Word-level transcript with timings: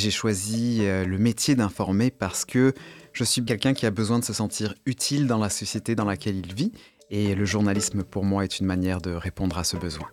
J'ai 0.00 0.10
choisi 0.10 0.78
euh, 0.80 1.04
le 1.04 1.18
métier 1.18 1.54
d'informer 1.54 2.10
parce 2.10 2.46
que 2.46 2.72
je 3.12 3.22
suis 3.22 3.44
quelqu'un 3.44 3.74
qui 3.74 3.84
a 3.84 3.90
besoin 3.90 4.18
de 4.18 4.24
se 4.24 4.32
sentir 4.32 4.74
utile 4.86 5.26
dans 5.26 5.36
la 5.36 5.50
société 5.50 5.94
dans 5.94 6.06
laquelle 6.06 6.36
il 6.36 6.54
vit 6.54 6.72
et 7.10 7.34
le 7.34 7.44
journalisme 7.44 8.02
pour 8.02 8.24
moi 8.24 8.44
est 8.44 8.60
une 8.60 8.66
manière 8.66 9.02
de 9.02 9.10
répondre 9.10 9.58
à 9.58 9.64
ce 9.64 9.76
besoin. 9.76 10.08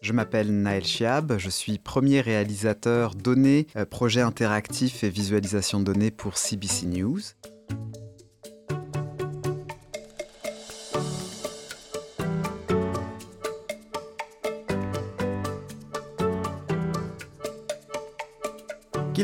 Je 0.00 0.12
m'appelle 0.12 0.52
Naël 0.52 0.84
Chiab, 0.84 1.38
je 1.38 1.50
suis 1.50 1.78
premier 1.78 2.20
réalisateur 2.20 3.16
données, 3.16 3.66
euh, 3.74 3.84
projet 3.84 4.20
interactif 4.20 5.02
et 5.02 5.10
visualisation 5.10 5.80
de 5.80 5.86
données 5.86 6.12
pour 6.12 6.38
CBC 6.38 6.86
News. 6.86 7.18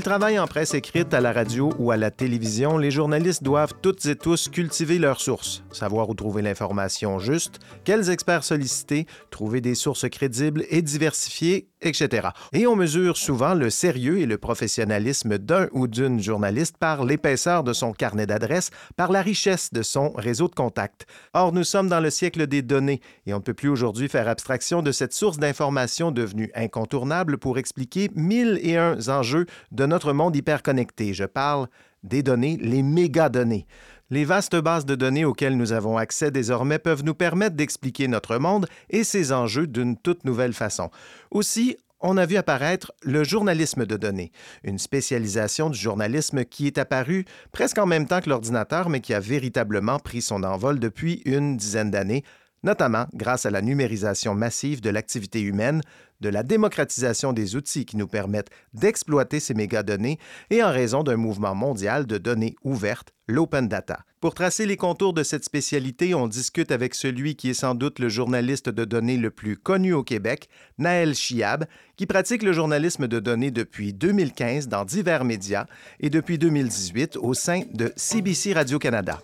Qu'ils 0.01 0.07
travaillent 0.07 0.39
en 0.39 0.47
presse 0.47 0.73
écrite, 0.73 1.13
à 1.13 1.21
la 1.21 1.31
radio 1.31 1.75
ou 1.79 1.91
à 1.91 1.99
la 1.99 2.11
télévision, 2.11 2.79
les 2.79 2.91
journalistes 2.91 3.43
doivent 3.43 3.75
toutes 3.83 4.07
et 4.07 4.17
tous 4.17 4.49
cultiver 4.49 4.99
leurs 4.99 5.21
sources, 5.21 5.63
savoir 5.73 6.09
où 6.09 6.15
trouver 6.15 6.41
l'information 6.41 7.19
juste, 7.19 7.59
quels 7.85 8.09
experts 8.09 8.45
solliciter, 8.45 9.07
trouver 9.31 9.61
des 9.61 9.75
sources 9.75 10.09
crédibles 10.09 10.65
et 10.71 10.81
diversifiées, 10.81 11.69
etc. 11.83 12.29
Et 12.55 12.67
on 12.67 12.77
mesure 12.77 13.19
souvent 13.19 13.53
le 13.53 13.69
sérieux 13.69 14.21
et 14.21 14.27
le 14.27 14.39
professionnalisme 14.39 15.37
d'un 15.37 15.69
ou 15.73 15.87
d'une 15.87 16.21
journaliste 16.21 16.79
par 16.79 17.05
l'épaisseur 17.05 17.63
de 17.63 17.75
son 17.75 17.93
carnet 17.93 18.27
d'adresses, 18.27 18.71
par 18.97 19.13
la 19.13 19.21
richesse 19.21 19.71
de 19.71 19.83
son 19.83 20.13
réseau 20.13 20.49
de 20.49 20.55
contacts. 20.55 21.07
Or, 21.35 21.53
nous 21.53 21.65
sommes 21.65 21.89
dans 21.89 22.01
le 22.01 22.11
siècle 22.11 22.47
des 22.47 22.63
données 22.63 23.01
et 23.27 23.35
on 23.35 23.39
ne 23.39 23.43
peut 23.43 23.55
plus 23.55 23.69
aujourd'hui 23.69 24.09
faire 24.09 24.29
abstraction 24.29 24.81
de 24.81 24.93
cette 24.93 25.13
source 25.13 25.39
d'information 25.39 26.11
devenue 26.11 26.51
incontournable 26.55 27.37
pour 27.37 27.59
expliquer 27.59 28.11
mille 28.15 28.59
et 28.63 28.79
un 28.79 28.97
enjeux 29.09 29.45
de 29.73 29.90
notre 29.91 30.15
monde 30.15 30.35
hyperconnecté. 30.35 31.13
Je 31.13 31.25
parle 31.25 31.69
des 32.03 32.23
données, 32.23 32.57
les 32.63 32.83
mégadonnées. 32.83 33.67
Les 34.09 34.25
vastes 34.25 34.57
bases 34.57 34.87
de 34.87 34.95
données 34.95 35.25
auxquelles 35.25 35.57
nous 35.57 35.73
avons 35.73 35.99
accès 35.99 36.31
désormais 36.31 36.79
peuvent 36.79 37.05
nous 37.05 37.15
permettre 37.15 37.57
d'expliquer 37.57 38.09
notre 38.09 38.39
monde 38.39 38.67
et 38.89 39.05
ses 39.05 39.33
enjeux 39.33 39.67
d'une 39.67 39.97
toute 39.97 40.25
nouvelle 40.25 40.55
façon. 40.55 40.91
Aussi, 41.31 41.77
on 42.01 42.17
a 42.17 42.25
vu 42.25 42.37
apparaître 42.37 42.93
le 43.03 43.25
journalisme 43.25 43.85
de 43.85 43.97
données, 43.97 44.33
une 44.65 44.79
spécialisation 44.79 45.69
du 45.69 45.79
journalisme 45.79 46.45
qui 46.45 46.67
est 46.67 46.79
apparue 46.79 47.27
presque 47.53 47.79
en 47.79 47.87
même 47.87 48.07
temps 48.07 48.21
que 48.21 48.31
l'ordinateur, 48.31 48.89
mais 48.89 49.01
qui 49.01 49.13
a 49.13 49.21
véritablement 49.21 49.99
pris 49.99 50.23
son 50.23 50.43
envol 50.43 50.81
depuis 50.81 51.21
une 51.27 51.57
dizaine 51.57 51.91
d'années, 51.91 52.25
notamment 52.63 53.07
grâce 53.15 53.47
à 53.47 53.51
la 53.51 53.63
numérisation 53.63 54.35
massive 54.35 54.81
de 54.81 54.91
l'activité 54.91 55.41
humaine, 55.41 55.83
de 56.21 56.29
la 56.29 56.43
démocratisation 56.43 57.33
des 57.33 57.57
outils 57.57 57.87
qui 57.87 57.97
nous 57.97 58.07
permettent 58.07 58.51
d'exploiter 58.75 59.41
ces 59.41 59.55
mégadonnées 59.55 60.19
et 60.51 60.63
en 60.63 60.71
raison 60.71 61.03
d'un 61.03 61.17
mouvement 61.17 61.55
mondial 61.55 62.07
de 62.07 62.19
données 62.19 62.57
ouvertes, 62.63 63.13
l'open 63.27 63.69
data. 63.69 64.01
Pour 64.21 64.35
tracer 64.35 64.67
les 64.67 64.77
contours 64.77 65.15
de 65.15 65.23
cette 65.23 65.45
spécialité, 65.45 66.15
on 66.15 66.29
discute 66.29 66.73
avec 66.73 66.95
celui 66.95 67.37
qui 67.37 67.51
est 67.51 67.55
sans 67.55 67.75
doute 67.75 67.99
le 67.99 68.11
journaliste 68.11 68.69
de 68.69 68.85
données 68.85 69.17
le 69.17 69.31
plus 69.31 69.57
connu 69.57 69.95
au 69.95 70.03
Québec, 70.03 70.51
Naël 70.77 71.15
Chiab, 71.15 71.65
qui 71.97 72.07
pratique 72.07 72.43
le 72.43 72.53
journalisme 72.53 73.09
de 73.09 73.19
données 73.19 73.51
depuis 73.51 73.95
2015 73.95 74.69
dans 74.69 74.85
divers 74.85 75.25
médias 75.25 75.65
et 76.01 76.11
depuis 76.11 76.37
2018 76.37 77.17
au 77.17 77.33
sein 77.33 77.63
de 77.73 77.93
CBC 77.97 78.53
Radio-Canada. 78.53 79.21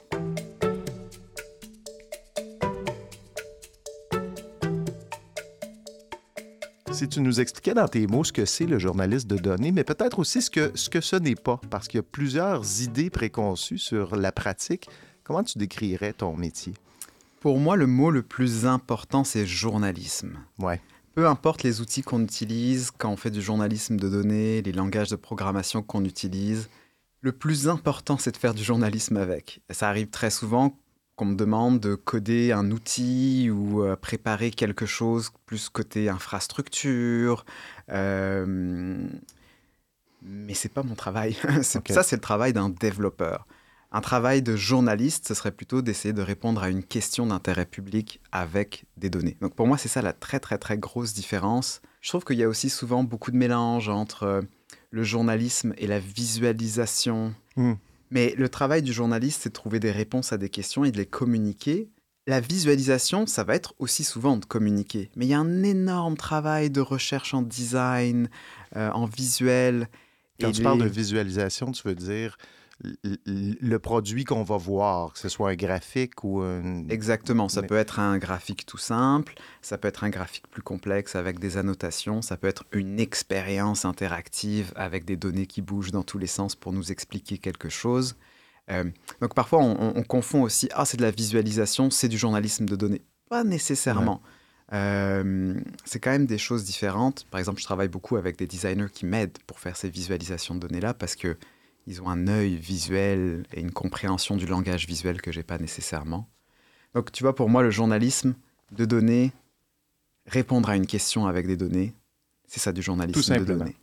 Si 6.97 7.09
tu 7.09 7.21
nous 7.21 7.41
expliquais 7.41 7.75
dans 7.75 7.89
tes 7.89 8.07
mots 8.07 8.25
ce 8.25 8.33
que 8.33 8.47
c'est 8.47 8.65
le 8.65 8.79
journaliste 8.79 9.27
de 9.27 9.37
données, 9.37 9.71
mais 9.71 9.85
peut-être 9.85 10.19
aussi 10.19 10.41
ce 10.41 10.51
que 10.51 10.73
ce, 10.75 10.89
que 10.89 11.03
ce 11.03 11.17
n'est 11.17 11.35
pas, 11.35 11.61
parce 11.69 11.89
qu'il 11.89 11.99
y 11.99 12.01
a 12.01 12.03
plusieurs 12.03 12.81
idées 12.81 13.11
préconçues 13.11 13.77
sur 13.77 14.17
la 14.17 14.33
pratique. 14.33 14.89
Comment 15.23 15.45
tu 15.45 15.59
décrirais 15.59 16.15
ton 16.15 16.35
métier? 16.35 16.73
Pour 17.41 17.59
moi, 17.59 17.77
le 17.77 17.87
mot 17.87 18.11
le 18.11 18.23
plus 18.23 18.65
important, 18.65 19.25
c'est 19.25 19.45
journalisme. 19.45 20.39
Ouais. 20.59 20.81
Peu 21.15 21.29
importe 21.29 21.65
les 21.65 21.83
outils 21.83 22.01
qu'on 22.01 22.23
utilise 22.23 22.91
quand 22.97 23.11
on 23.11 23.17
fait 23.17 23.31
du 23.31 23.43
journalisme 23.43 23.99
de 23.99 24.09
données, 24.09 24.63
les 24.63 24.73
langages 24.73 25.11
de 25.11 25.17
programmation 25.17 25.83
qu'on 25.83 26.05
utilise, 26.05 26.71
le 27.21 27.33
plus 27.33 27.69
important, 27.69 28.17
c'est 28.17 28.33
de 28.33 28.39
faire 28.39 28.55
du 28.55 28.65
journalisme 28.65 29.19
avec. 29.19 29.61
Ça 29.69 29.91
arrive 29.91 30.09
très 30.09 30.31
souvent 30.31 30.79
qu'on 31.17 31.25
me 31.25 31.35
demande 31.35 31.81
de 31.81 31.95
coder 31.95 32.53
un 32.53 32.71
outil 32.71 33.51
ou 33.51 33.83
euh, 33.83 33.97
préparer 33.97 34.51
quelque 34.51 34.87
chose 34.87 35.33
plus 35.47 35.69
côté 35.69 36.09
infrastructure. 36.09 37.45
Euh, 37.91 39.09
mais 40.23 40.55
c'est 40.55 40.73
pas 40.73 40.83
mon 40.83 40.95
travail. 40.95 41.37
Ça, 41.63 42.03
c'est 42.03 42.17
le 42.17 42.23
travail 42.23 42.53
d'un 42.53 42.69
développeur. 42.69 43.47
Un 43.93 44.01
travail 44.01 44.43
de 44.43 44.57
journaliste, 44.57 45.29
ce 45.29 45.35
serait 45.35 45.53
plutôt 45.53 45.81
d'essayer 45.81 46.13
de 46.13 46.21
répondre 46.21 46.63
à 46.63 46.69
une 46.69 46.83
question 46.83 47.27
d'intérêt 47.27 47.67
public 47.67 48.21
avec 48.33 48.85
des 48.97 49.09
données. 49.09 49.37
Donc 49.41 49.55
pour 49.55 49.67
moi, 49.67 49.79
c'est 49.79 49.89
ça 49.89 50.03
la 50.03 50.13
très 50.13 50.41
très 50.41 50.59
très 50.59 50.77
grosse 50.77 51.15
différence. 51.15 51.81
Je 52.01 52.11
trouve 52.11 52.25
qu'il 52.25 52.37
y 52.37 52.43
a 52.43 52.49
aussi 52.49 52.69
souvent 52.69 53.05
beaucoup 53.05 53.31
de 53.31 53.37
mélange 53.37 53.89
entre 53.89 54.25
euh, 54.25 54.43
le 54.91 55.03
journalisme 55.03 55.73
et 55.79 55.87
la 55.87 56.01
visualisation. 56.01 57.35
Hmm. 57.57 57.75
Mais 58.11 58.35
le 58.37 58.49
travail 58.49 58.83
du 58.83 58.93
journaliste, 58.93 59.43
c'est 59.43 59.49
de 59.51 59.55
trouver 59.55 59.81
des 59.81 59.91
réponses 59.91 60.33
à 60.33 60.39
des 60.39 60.49
questions 60.49 60.85
et 60.85 60.91
de 60.91 60.97
les 60.97 61.07
communiquer. 61.07 61.91
La 62.27 62.41
visualisation, 62.41 63.27
ça 63.27 63.45
va 63.45 63.55
être 63.55 63.75
aussi 63.79 64.03
souvent 64.03 64.37
de 64.37 64.45
communiquer. 64.45 65.11
Mais 65.17 65.27
il 65.27 65.29
y 65.29 65.35
a 65.35 65.39
un 65.39 65.63
énorme 65.63 66.17
travail 66.17 66.71
de 66.71 66.81
recherche 66.81 67.35
en 67.35 67.43
design, 67.43 68.29
euh, 68.75 68.91
en 68.91 69.07
visuel. 69.07 69.89
Quand 70.41 70.53
tu 70.53 70.63
parles 70.63 70.83
de 70.83 70.89
visualisation, 70.89 71.73
tu 71.73 71.87
veux 71.87 71.95
dire 71.95 72.37
le 72.83 73.77
produit 73.79 74.25
qu'on 74.25 74.43
va 74.43 74.57
voir, 74.57 75.13
que 75.15 75.19
ce 75.19 75.29
soit 75.29 75.51
un 75.51 75.55
graphique 75.55 76.23
ou 76.25 76.41
un... 76.41 76.89
Exactement, 76.89 77.49
ça 77.49 77.63
peut 77.63 77.77
être 77.77 78.01
un 78.01 78.19
graphique 78.19 78.67
tout 78.67 78.79
simple, 78.79 79.35
ça 79.63 79.79
peut 79.79 79.89
être 79.89 80.05
un 80.05 80.11
graphique 80.11 80.47
plus 80.49 80.63
complexe 80.63 81.17
avec 81.17 81.39
des 81.39 81.57
annotations, 81.57 82.21
ça 82.21 82.37
peut 82.37 82.49
être 82.49 82.65
une 82.73 83.01
expérience 83.01 83.85
interactive 83.85 84.73
avec 84.77 85.05
des 85.07 85.17
données 85.17 85.47
qui 85.47 85.63
bougent 85.63 85.93
dans 85.93 86.03
tous 86.03 86.19
les 86.19 86.27
sens 86.27 86.55
pour 86.55 86.73
nous 86.73 86.93
expliquer 86.93 87.39
quelque 87.39 87.71
chose. 87.71 88.17
Euh, 88.71 88.85
donc 89.21 89.35
parfois 89.35 89.61
on, 89.61 90.03
confond 90.03 90.43
aussi, 90.43 90.69
ah 90.75 90.85
c'est 90.85 90.97
de 90.97 91.03
la 91.03 91.13
visualisation, 91.13 91.91
c'est 91.91 92.09
du 92.09 92.19
journalisme 92.19 92.67
de 92.67 92.77
données. 92.77 93.03
Pas 93.31 93.45
nécessairement. 93.45 94.21
Euh, 94.73 95.55
c'est 95.85 96.01
quand 96.01 96.11
même 96.11 96.27
des 96.27 96.39
choses 96.39 96.65
différentes. 96.65 97.25
Par 97.31 97.39
exemple, 97.39 97.61
je 97.61 97.65
travaille 97.65 97.89
beaucoup 97.89 98.17
avec 98.17 98.37
des 98.37 98.47
designers 98.47 98.91
qui 98.93 99.07
m'aident 99.07 99.39
pour 99.47 99.61
faire 99.61 99.77
ces 99.77 99.89
visualisations 99.89 100.57
de 100.57 100.61
données-là 100.61 100.93
parce 100.93 101.15
que 101.15 101.37
ils 101.87 102.03
ont 102.03 102.09
un 102.09 102.27
œil 102.27 102.57
visuel 102.57 103.45
et 103.53 103.61
une 103.61 103.73
compréhension 103.73 104.37
du 104.37 104.47
langage 104.47 104.87
visuel 104.87 105.23
que 105.23 105.33
j'ai 105.33 105.43
pas 105.43 105.59
nécessairement. 105.59 106.29
Donc 106.95 107.13
tu 107.13 107.23
vois, 107.23 107.35
pour 107.35 107.49
moi, 107.49 107.63
le 107.63 107.71
journalisme 107.71 108.35
de 108.73 108.85
données, 108.85 109.33
répondre 110.27 110.69
à 110.69 110.77
une 110.77 110.87
question 110.87 111.27
avec 111.27 111.47
des 111.47 111.57
données, 111.57 111.95
c'est 112.47 112.61
ça 112.61 112.73
du 112.73 112.83
journalisme 112.83 113.39
de 113.39 113.45
données. 113.45 113.77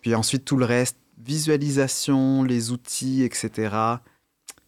Puis 0.00 0.14
ensuite, 0.14 0.44
tout 0.44 0.56
le 0.56 0.64
reste, 0.64 0.96
visualisation, 1.18 2.42
les 2.42 2.70
outils, 2.70 3.22
etc., 3.22 3.76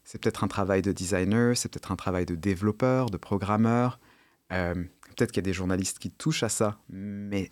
c'est 0.04 0.20
peut-être 0.20 0.44
un 0.44 0.48
travail 0.48 0.82
de 0.82 0.92
designer, 0.92 1.56
c'est 1.56 1.70
peut-être 1.70 1.92
un 1.92 1.96
travail 1.96 2.26
de 2.26 2.34
développeur, 2.34 3.08
de 3.08 3.16
programmeur. 3.16 3.98
Euh, 4.52 4.74
peut-être 5.16 5.32
qu'il 5.32 5.42
y 5.42 5.44
a 5.44 5.48
des 5.48 5.54
journalistes 5.54 5.98
qui 5.98 6.10
touchent 6.10 6.42
à 6.42 6.50
ça, 6.50 6.78
mais 6.90 7.50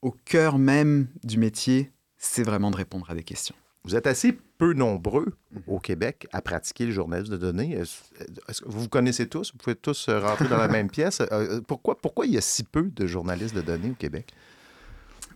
au 0.00 0.12
cœur 0.12 0.58
même 0.58 1.08
du 1.22 1.36
métier, 1.36 1.92
c'est 2.16 2.44
vraiment 2.44 2.70
de 2.70 2.76
répondre 2.76 3.10
à 3.10 3.14
des 3.14 3.24
questions. 3.24 3.54
Vous 3.84 3.96
êtes 3.96 4.06
assez 4.06 4.32
peu 4.32 4.74
nombreux 4.74 5.32
au 5.66 5.78
Québec 5.78 6.26
à 6.32 6.42
pratiquer 6.42 6.86
le 6.86 6.92
journalisme 6.92 7.32
de 7.32 7.38
données. 7.38 7.72
Est-ce 7.72 8.60
que 8.60 8.68
vous 8.68 8.82
vous 8.82 8.88
connaissez 8.88 9.26
tous? 9.26 9.52
Vous 9.52 9.58
pouvez 9.58 9.76
tous 9.76 10.08
rentrer 10.10 10.48
dans 10.48 10.58
la 10.58 10.68
même 10.68 10.90
pièce. 10.90 11.22
Euh, 11.32 11.60
pourquoi, 11.62 11.96
pourquoi 11.96 12.26
il 12.26 12.32
y 12.32 12.38
a 12.38 12.42
si 12.42 12.62
peu 12.62 12.82
de 12.82 13.06
journalistes 13.06 13.54
de 13.54 13.62
données 13.62 13.90
au 13.90 13.94
Québec? 13.94 14.34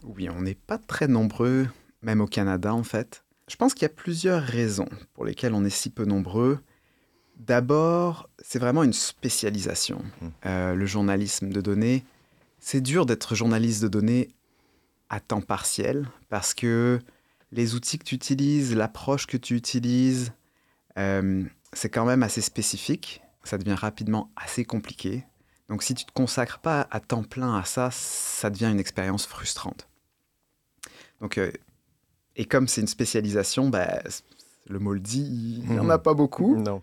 Oui, 0.02 0.28
on 0.28 0.42
n'est 0.42 0.54
pas 0.54 0.76
très 0.76 1.08
nombreux, 1.08 1.66
même 2.02 2.20
au 2.20 2.26
Canada 2.26 2.74
en 2.74 2.82
fait. 2.82 3.24
Je 3.48 3.56
pense 3.56 3.72
qu'il 3.74 3.82
y 3.82 3.86
a 3.86 3.94
plusieurs 3.94 4.42
raisons 4.42 4.88
pour 5.14 5.24
lesquelles 5.24 5.54
on 5.54 5.64
est 5.64 5.70
si 5.70 5.90
peu 5.90 6.04
nombreux. 6.04 6.58
D'abord, 7.36 8.28
c'est 8.38 8.58
vraiment 8.58 8.82
une 8.84 8.92
spécialisation. 8.92 10.02
Euh, 10.46 10.74
le 10.74 10.86
journalisme 10.86 11.48
de 11.48 11.60
données, 11.60 12.04
c'est 12.60 12.80
dur 12.80 13.06
d'être 13.06 13.34
journaliste 13.34 13.82
de 13.82 13.88
données 13.88 14.28
à 15.10 15.20
temps 15.20 15.40
partiel 15.40 16.08
parce 16.28 16.54
que 16.54 17.00
les 17.54 17.74
outils 17.76 17.98
que 17.98 18.04
tu 18.04 18.16
utilises, 18.16 18.74
l'approche 18.74 19.26
que 19.26 19.36
tu 19.36 19.54
utilises, 19.54 20.32
euh, 20.98 21.44
c'est 21.72 21.88
quand 21.88 22.04
même 22.04 22.22
assez 22.22 22.40
spécifique. 22.40 23.22
Ça 23.44 23.58
devient 23.58 23.74
rapidement 23.74 24.30
assez 24.36 24.64
compliqué. 24.64 25.24
Donc 25.68 25.82
si 25.82 25.94
tu 25.94 26.04
ne 26.04 26.08
te 26.08 26.12
consacres 26.12 26.58
pas 26.58 26.88
à 26.90 27.00
temps 27.00 27.22
plein 27.22 27.56
à 27.56 27.64
ça, 27.64 27.90
ça 27.92 28.50
devient 28.50 28.66
une 28.66 28.80
expérience 28.80 29.26
frustrante. 29.26 29.88
Donc, 31.20 31.38
euh, 31.38 31.52
et 32.36 32.44
comme 32.44 32.66
c'est 32.66 32.80
une 32.80 32.88
spécialisation, 32.88 33.68
bah, 33.68 34.02
le 34.68 34.78
mot 34.80 34.92
le 34.92 35.00
dit, 35.00 35.60
il 35.62 35.70
n'y 35.70 35.78
en 35.78 35.88
a 35.90 35.98
pas 35.98 36.14
beaucoup. 36.14 36.56
Non. 36.56 36.82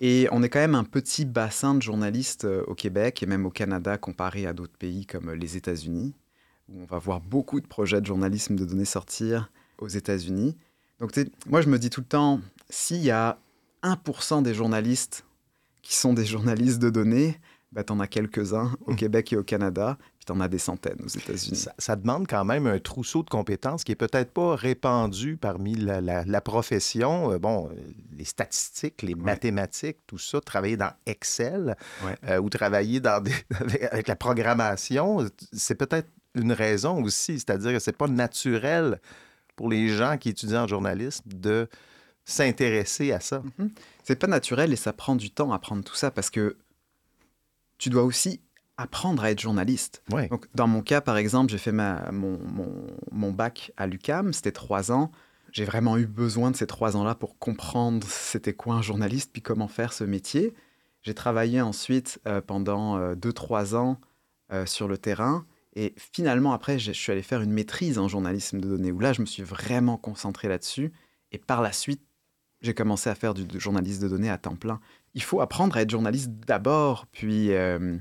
Et 0.00 0.28
on 0.32 0.42
est 0.42 0.48
quand 0.48 0.58
même 0.60 0.74
un 0.74 0.84
petit 0.84 1.24
bassin 1.24 1.74
de 1.74 1.82
journalistes 1.82 2.44
euh, 2.46 2.64
au 2.66 2.74
Québec 2.74 3.22
et 3.22 3.26
même 3.26 3.44
au 3.44 3.50
Canada 3.50 3.98
comparé 3.98 4.46
à 4.46 4.54
d'autres 4.54 4.76
pays 4.78 5.04
comme 5.04 5.32
les 5.32 5.56
États-Unis, 5.58 6.14
où 6.68 6.80
on 6.80 6.86
va 6.86 6.98
voir 6.98 7.20
beaucoup 7.20 7.60
de 7.60 7.66
projets 7.66 8.00
de 8.00 8.06
journalisme 8.06 8.56
de 8.56 8.64
données 8.64 8.86
sortir 8.86 9.50
aux 9.78 9.88
États-Unis. 9.88 10.56
Donc, 11.00 11.12
moi, 11.46 11.60
je 11.60 11.68
me 11.68 11.78
dis 11.78 11.90
tout 11.90 12.00
le 12.00 12.06
temps, 12.06 12.40
s'il 12.70 13.02
y 13.02 13.10
a 13.10 13.38
1% 13.82 14.42
des 14.42 14.54
journalistes 14.54 15.24
qui 15.82 15.94
sont 15.94 16.14
des 16.14 16.24
journalistes 16.24 16.78
de 16.78 16.90
données, 16.90 17.38
bah, 17.72 17.84
tu 17.84 17.92
en 17.92 18.00
as 18.00 18.06
quelques-uns 18.06 18.72
au 18.86 18.92
mmh. 18.92 18.96
Québec 18.96 19.32
et 19.32 19.36
au 19.36 19.42
Canada, 19.42 19.98
puis 20.18 20.24
tu 20.24 20.32
en 20.32 20.40
as 20.40 20.48
des 20.48 20.58
centaines 20.58 21.00
aux 21.04 21.08
États-Unis. 21.08 21.66
Ça, 21.78 21.94
demande 21.96 22.26
quand 22.26 22.44
même 22.44 22.66
un 22.66 22.78
trousseau 22.78 23.22
de 23.22 23.28
compétences 23.28 23.84
qui 23.84 23.92
est 23.92 23.96
peut-être 23.96 24.32
pas 24.32 24.56
répandu 24.56 25.36
parmi 25.36 25.74
la, 25.74 26.40
profession. 26.40 27.32
Euh, 27.32 27.38
bon, 27.38 27.68
les 28.16 28.24
statistiques, 28.24 29.02
les 29.02 29.14
mathématiques, 29.14 29.98
tout 30.06 30.18
ça, 30.18 30.40
travailler 30.40 30.76
dans 30.76 30.92
Excel 31.04 31.76
euh, 32.24 32.38
ou 32.38 32.48
travailler 32.48 33.00
dans 33.00 33.22
avec, 33.60 34.08
la 34.08 34.16
programmation, 34.16 35.26
c'est 35.52 35.74
peut-être 35.74 36.08
une 36.34 36.52
raison 36.52 37.02
aussi, 37.02 37.34
c'est-à-dire 37.34 37.72
que 37.72 37.78
c'est 37.78 37.96
pas 37.96 38.08
naturel 38.08 39.00
pour 39.56 39.68
les 39.68 39.88
gens 39.88 40.16
qui 40.18 40.28
étudient 40.28 40.64
en 40.64 40.66
journalisme 40.66 41.28
de 41.32 41.68
s'intéresser 42.24 43.12
à 43.12 43.20
ça. 43.20 43.42
Mm-hmm. 43.58 43.70
C'est 44.04 44.16
pas 44.16 44.26
naturel 44.26 44.72
et 44.72 44.76
ça 44.76 44.92
prend 44.92 45.16
du 45.16 45.30
temps 45.30 45.52
à 45.52 45.56
apprendre 45.56 45.82
tout 45.84 45.94
ça 45.94 46.10
parce 46.10 46.30
que 46.30 46.56
tu 47.78 47.90
dois 47.90 48.04
aussi 48.04 48.40
apprendre 48.76 49.24
à 49.24 49.30
être 49.30 49.40
journaliste. 49.40 50.02
Donc, 50.30 50.46
dans 50.54 50.66
mon 50.66 50.82
cas, 50.82 51.00
par 51.00 51.16
exemple, 51.16 51.50
j'ai 51.50 51.58
fait 51.58 51.72
ma, 51.72 52.10
mon, 52.12 52.38
mon, 53.10 53.32
bac 53.32 53.72
à 53.76 53.86
l'UCAM, 53.86 54.32
c'était 54.32 54.52
trois 54.52 54.92
ans. 54.92 55.10
J'ai 55.52 55.64
vraiment 55.64 55.96
eu 55.96 56.06
besoin 56.06 56.50
de 56.50 56.56
ces 56.56 56.66
trois 56.66 56.96
ans-là 56.96 57.14
pour 57.14 57.38
comprendre 57.38 58.06
c'était 58.06 58.52
quoi 58.52 58.74
un 58.74 58.82
journaliste, 58.82 59.30
puis 59.32 59.40
comment 59.40 59.68
faire 59.68 59.94
ce 59.94 60.04
métier. 60.04 60.52
J'ai 61.02 61.14
travaillé 61.14 61.60
ensuite 61.60 62.20
euh, 62.26 62.40
pendant 62.40 62.98
euh, 62.98 63.14
deux, 63.14 63.32
trois 63.32 63.74
ans 63.74 63.98
euh, 64.52 64.66
sur 64.66 64.88
le 64.88 64.98
terrain. 64.98 65.46
Et 65.76 65.94
finalement, 65.96 66.52
après, 66.52 66.78
je 66.78 66.90
suis 66.90 67.12
allé 67.12 67.22
faire 67.22 67.42
une 67.42 67.52
maîtrise 67.52 67.98
en 67.98 68.08
journalisme 68.08 68.60
de 68.60 68.66
données, 68.66 68.90
où 68.90 68.98
là, 68.98 69.12
je 69.12 69.20
me 69.20 69.26
suis 69.26 69.42
vraiment 69.42 69.98
concentré 69.98 70.48
là-dessus. 70.48 70.90
Et 71.32 71.38
par 71.38 71.60
la 71.60 71.70
suite, 71.70 72.02
j'ai 72.62 72.72
commencé 72.72 73.10
à 73.10 73.14
faire 73.14 73.34
du 73.34 73.60
journalisme 73.60 74.02
de 74.02 74.08
données 74.08 74.30
à 74.30 74.38
temps 74.38 74.56
plein. 74.56 74.80
Il 75.14 75.22
faut 75.22 75.40
apprendre 75.42 75.76
à 75.76 75.82
être 75.82 75.90
journaliste 75.90 76.30
d'abord, 76.30 77.06
puis 77.12 77.52
euh, 77.52 77.98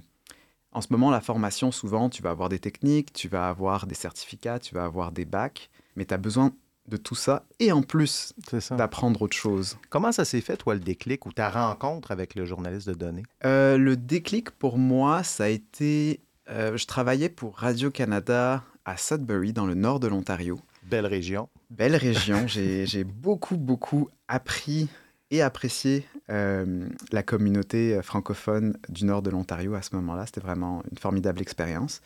en 0.71 0.81
ce 0.81 0.87
moment, 0.89 1.11
la 1.11 1.19
formation, 1.19 1.71
souvent, 1.71 2.09
tu 2.09 2.21
vas 2.21 2.29
avoir 2.29 2.47
des 2.47 2.59
techniques, 2.59 3.11
tu 3.11 3.27
vas 3.27 3.49
avoir 3.49 3.87
des 3.87 3.95
certificats, 3.95 4.59
tu 4.59 4.73
vas 4.73 4.85
avoir 4.85 5.11
des 5.11 5.25
bacs, 5.25 5.69
mais 5.97 6.05
tu 6.05 6.13
as 6.13 6.17
besoin 6.17 6.53
de 6.87 6.97
tout 6.97 7.15
ça 7.15 7.45
et 7.59 7.71
en 7.71 7.81
plus 7.81 8.33
d'apprendre 8.71 9.21
autre 9.21 9.35
chose. 9.35 9.77
Comment 9.89 10.11
ça 10.11 10.23
s'est 10.23 10.41
fait, 10.41 10.57
toi, 10.57 10.75
le 10.75 10.79
déclic 10.79 11.25
ou 11.25 11.31
ta 11.31 11.49
rencontre 11.49 12.11
avec 12.11 12.35
le 12.35 12.45
journaliste 12.45 12.87
de 12.87 12.93
données? 12.93 13.23
Euh, 13.43 13.77
le 13.77 13.97
déclic, 13.97 14.51
pour 14.51 14.77
moi, 14.77 15.23
ça 15.23 15.45
a 15.45 15.47
été... 15.47 16.21
Euh, 16.49 16.77
je 16.77 16.85
travaillais 16.85 17.29
pour 17.29 17.57
Radio-Canada 17.57 18.63
à 18.85 18.97
Sudbury, 18.97 19.51
dans 19.51 19.65
le 19.65 19.73
nord 19.73 19.99
de 19.99 20.07
l'Ontario. 20.07 20.59
Belle 20.83 21.07
région. 21.07 21.49
Belle 21.69 21.95
région. 21.95 22.47
J'ai 22.47 23.03
beaucoup, 23.03 23.57
beaucoup 23.57 24.09
appris 24.27 24.87
et 25.31 25.41
apprécié 25.41 26.05
euh, 26.29 26.87
la 27.11 27.23
communauté 27.23 27.99
francophone 28.01 28.77
du 28.89 29.05
nord 29.05 29.21
de 29.21 29.29
l'Ontario 29.29 29.73
à 29.73 29.81
ce 29.81 29.95
moment-là. 29.95 30.25
C'était 30.25 30.41
vraiment 30.41 30.83
une 30.91 30.97
formidable 30.97 31.41
expérience. 31.41 32.01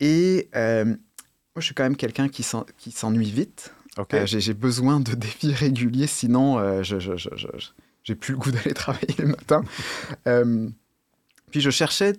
Et 0.00 0.48
euh, 0.54 0.84
moi, 0.84 0.96
je 1.56 1.62
suis 1.62 1.74
quand 1.74 1.82
même 1.82 1.96
quelqu'un 1.96 2.28
qui 2.28 2.42
s'ennuie 2.42 3.30
vite. 3.30 3.74
Euh, 4.14 4.26
j'ai 4.26 4.54
besoin 4.54 5.00
de 5.00 5.12
défis 5.14 5.52
réguliers, 5.52 6.06
sinon 6.06 6.82
je 6.82 6.98
j'ai 8.04 8.14
plus 8.14 8.32
le 8.32 8.38
goût 8.38 8.52
d'aller 8.52 8.74
travailler 8.74 9.14
le 9.18 9.26
matin. 9.26 9.64
puis 11.50 11.60
je 11.60 11.70
cherchais, 11.70 12.14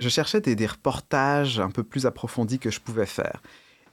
je 0.00 0.08
cherchais 0.08 0.40
des, 0.40 0.66
reportages 0.66 1.60
un 1.60 1.70
peu 1.70 1.84
plus 1.84 2.06
approfondis 2.06 2.58
que 2.58 2.70
je 2.70 2.80
pouvais 2.80 3.06
faire. 3.06 3.42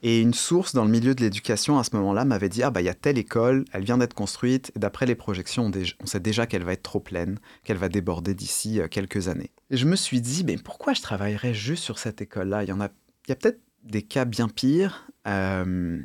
Et 0.02 0.20
une 0.20 0.34
source 0.34 0.74
dans 0.74 0.84
le 0.84 0.90
milieu 0.90 1.14
de 1.14 1.20
l'éducation 1.22 1.78
à 1.78 1.84
ce 1.84 1.94
moment-là 1.96 2.24
m'avait 2.24 2.48
dit 2.48 2.62
Ah, 2.62 2.70
bah, 2.70 2.80
il 2.80 2.84
y 2.84 2.88
a 2.88 2.94
telle 2.94 3.18
école, 3.18 3.64
elle 3.72 3.84
vient 3.84 3.98
d'être 3.98 4.14
construite, 4.14 4.70
et 4.76 4.78
d'après 4.78 5.06
les 5.06 5.16
projections, 5.16 5.70
on, 6.00 6.06
sait 6.06 6.20
déjà 6.20 6.46
qu'elle 6.46 6.62
va 6.62 6.72
être 6.72 6.82
trop 6.82 7.00
pleine, 7.00 7.38
qu'elle 7.64 7.78
va 7.78 7.88
déborder 7.88 8.34
d'ici 8.34 8.80
euh, 8.80 8.86
quelques 8.88 9.28
années. 9.28 9.50
Je 9.70 9.86
me 9.86 9.96
suis 9.96 10.20
dit 10.20 10.44
Mais 10.44 10.56
pourquoi 10.56 10.94
je 10.94 11.02
travaillerais 11.02 11.52
juste 11.52 11.82
sur 11.82 11.98
cette 11.98 12.20
école-là? 12.22 12.62
Il 12.62 12.68
y, 12.68 12.72
en 12.72 12.80
a, 12.80 12.86
a 12.86 13.34
peut-être 13.34 13.60
des 13.82 14.02
cas 14.02 14.24
bien 14.24 14.48
pires. 14.48 15.08
Euh, 15.26 16.00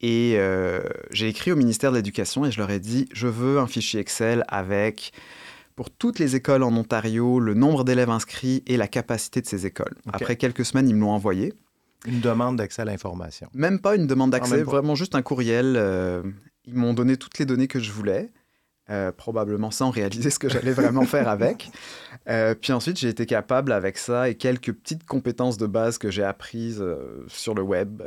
et 0.00 0.34
euh, 0.36 0.80
j'ai 1.10 1.28
écrit 1.28 1.50
au 1.50 1.56
ministère 1.56 1.90
de 1.90 1.96
l'Éducation 1.96 2.44
et 2.44 2.52
je 2.52 2.58
leur 2.58 2.70
ai 2.70 2.78
dit 2.78 3.08
Je 3.12 3.26
veux 3.26 3.58
un 3.58 3.66
fichier 3.66 4.00
Excel 4.00 4.44
avec 4.48 5.12
pour 5.76 5.90
toutes 5.90 6.18
les 6.18 6.36
écoles 6.36 6.62
en 6.62 6.74
Ontario, 6.76 7.40
le 7.40 7.54
nombre 7.54 7.84
d'élèves 7.84 8.10
inscrits 8.10 8.62
et 8.66 8.76
la 8.76 8.88
capacité 8.88 9.40
de 9.40 9.46
ces 9.46 9.66
écoles. 9.66 9.94
Après 10.12 10.36
quelques 10.36 10.64
semaines, 10.64 10.88
ils 10.88 10.94
me 10.94 11.00
l'ont 11.00 11.10
envoyé. 11.10 11.52
Une 12.06 12.20
demande 12.20 12.56
d'accès 12.56 12.82
à 12.82 12.84
l'information. 12.84 13.48
Même 13.54 13.80
pas 13.80 13.96
une 13.96 14.06
demande 14.06 14.30
d'accès, 14.30 14.62
vraiment 14.62 14.94
juste 14.94 15.14
un 15.14 15.22
courriel. 15.22 15.74
Euh, 15.76 16.22
ils 16.66 16.74
m'ont 16.74 16.94
donné 16.94 17.16
toutes 17.16 17.38
les 17.38 17.46
données 17.46 17.66
que 17.66 17.80
je 17.80 17.90
voulais. 17.90 18.30
Euh, 18.90 19.12
probablement 19.12 19.70
sans 19.70 19.90
réaliser 19.90 20.28
ce 20.28 20.38
que 20.38 20.50
j'allais 20.50 20.72
vraiment 20.72 21.06
faire 21.06 21.26
avec. 21.28 21.70
Euh, 22.28 22.54
puis 22.54 22.72
ensuite, 22.72 22.98
j'ai 22.98 23.08
été 23.08 23.24
capable 23.24 23.72
avec 23.72 23.96
ça 23.96 24.28
et 24.28 24.34
quelques 24.34 24.72
petites 24.72 25.06
compétences 25.06 25.56
de 25.56 25.66
base 25.66 25.96
que 25.96 26.10
j'ai 26.10 26.22
apprises 26.22 26.84
sur 27.28 27.54
le 27.54 27.62
web 27.62 28.02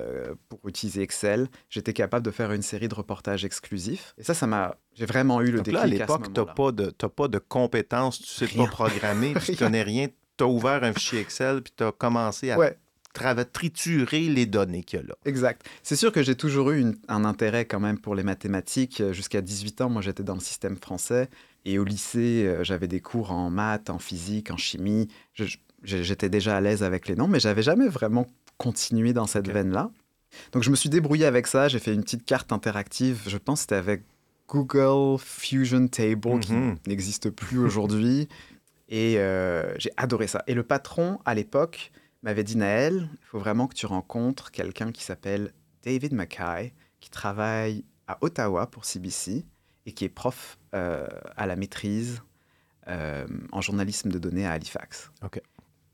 pour 0.50 0.60
utiliser 0.68 1.02
Excel, 1.02 1.48
j'étais 1.70 1.94
capable 1.94 2.26
de 2.26 2.32
faire 2.32 2.52
une 2.52 2.62
série 2.62 2.88
de 2.88 2.96
reportages 2.96 3.44
exclusifs. 3.44 4.14
Et 4.20 4.24
ça, 4.24 4.34
ça 4.36 4.46
m'a, 4.46 4.76
j'ai 4.94 5.06
vraiment 5.06 5.42
eu 5.42 5.52
le 5.52 5.62
déclic. 5.62 5.74
Là, 5.74 5.82
à 5.82 5.88
l'époque, 5.88 6.32
tu 6.32 6.40
n'as 6.40 6.46
pas 6.46 6.72
de, 6.72 6.92
pas 6.92 7.28
de 7.28 7.40
compétences, 7.40 8.20
tu 8.20 8.28
sais 8.28 8.48
pas 8.48 8.68
programmer, 8.68 9.34
tu 9.44 9.56
connais 9.58 9.84
rien. 9.84 10.08
Tu 10.38 10.44
as 10.44 10.48
ouvert 10.48 10.84
un 10.84 10.94
fichier 10.94 11.22
Excel 11.22 11.64
puis 11.64 11.74
tu 11.76 11.84
as 11.84 11.92
commencé 11.92 12.52
à 12.52 12.60
ouais 12.60 12.78
triturer 13.46 14.22
les 14.22 14.46
données 14.46 14.84
qu'il 14.84 15.00
y 15.00 15.02
a 15.02 15.06
là. 15.06 15.16
Exact. 15.26 15.68
C'est 15.84 15.96
sûr 15.96 16.12
que 16.12 16.24
j'ai 16.24 16.36
toujours 16.36 16.72
eu 16.72 16.86
un 17.08 17.26
intérêt 17.26 17.66
quand 17.66 17.80
même 17.80 18.00
pour 18.00 18.16
les 18.16 18.24
mathématiques. 18.24 19.04
Jusqu'à 19.12 19.42
18 19.42 19.82
ans, 19.82 19.90
moi 19.90 20.02
j'étais 20.02 20.24
dans 20.24 20.36
le 20.36 20.40
système 20.40 20.78
français 20.78 21.30
et 21.68 21.80
au 21.80 21.84
lycée, 21.84 22.46
euh, 22.46 22.64
j'avais 22.64 22.88
des 22.88 23.02
cours 23.02 23.32
en 23.32 23.50
maths, 23.50 23.90
en 23.90 24.00
physique, 24.00 24.52
en 24.52 24.58
chimie. 24.58 25.10
J'étais 25.84 26.30
déjà 26.30 26.56
à 26.56 26.62
l'aise 26.62 26.82
avec 26.82 27.08
les 27.08 27.16
noms, 27.16 27.28
mais 27.28 27.42
j'avais 27.42 27.62
jamais 27.62 27.90
vraiment 27.90 28.26
continué 28.58 29.12
dans 29.14 29.28
cette 29.28 29.50
veine-là. 29.50 29.92
Donc 30.54 30.64
je 30.64 30.70
me 30.70 30.76
suis 30.76 30.90
débrouillé 30.90 31.26
avec 31.26 31.46
ça, 31.46 31.68
j'ai 31.68 31.80
fait 31.80 31.94
une 31.94 32.04
petite 32.04 32.26
carte 32.26 32.52
interactive, 32.52 33.24
je 33.28 33.38
pense 33.38 33.60
que 33.60 33.62
c'était 33.62 33.76
avec 33.76 34.04
Google 34.48 35.20
Fusion 35.20 35.88
Table, 35.88 36.40
qui 36.40 36.54
mhm. 36.54 36.78
n'existe 36.88 37.30
plus 37.30 37.60
aujourd'hui. 37.60 38.30
Et 38.90 39.16
euh, 39.18 39.78
j'ai 39.78 39.92
adoré 39.98 40.28
ça. 40.28 40.44
Et 40.48 40.54
le 40.54 40.64
patron, 40.64 41.20
à 41.26 41.36
l'époque, 41.36 41.92
m'avait 42.28 42.44
dit 42.44 42.58
Naël, 42.58 43.08
il 43.14 43.26
faut 43.26 43.40
vraiment 43.40 43.68
que 43.68 43.74
tu 43.74 43.86
rencontres 43.86 44.52
quelqu'un 44.52 44.92
qui 44.92 45.02
s'appelle 45.02 45.54
David 45.84 46.12
Mackay, 46.12 46.74
qui 47.00 47.10
travaille 47.10 47.86
à 48.06 48.18
Ottawa 48.20 48.68
pour 48.68 48.84
CBC 48.84 49.46
et 49.86 49.92
qui 49.94 50.04
est 50.04 50.10
prof 50.10 50.58
euh, 50.76 51.08
à 51.38 51.46
la 51.46 51.56
maîtrise 51.56 52.22
euh, 52.90 53.26
en 53.54 53.62
journalisme 53.62 54.10
de 54.10 54.20
données 54.20 54.46
à 54.46 54.52
Halifax. 54.52 55.10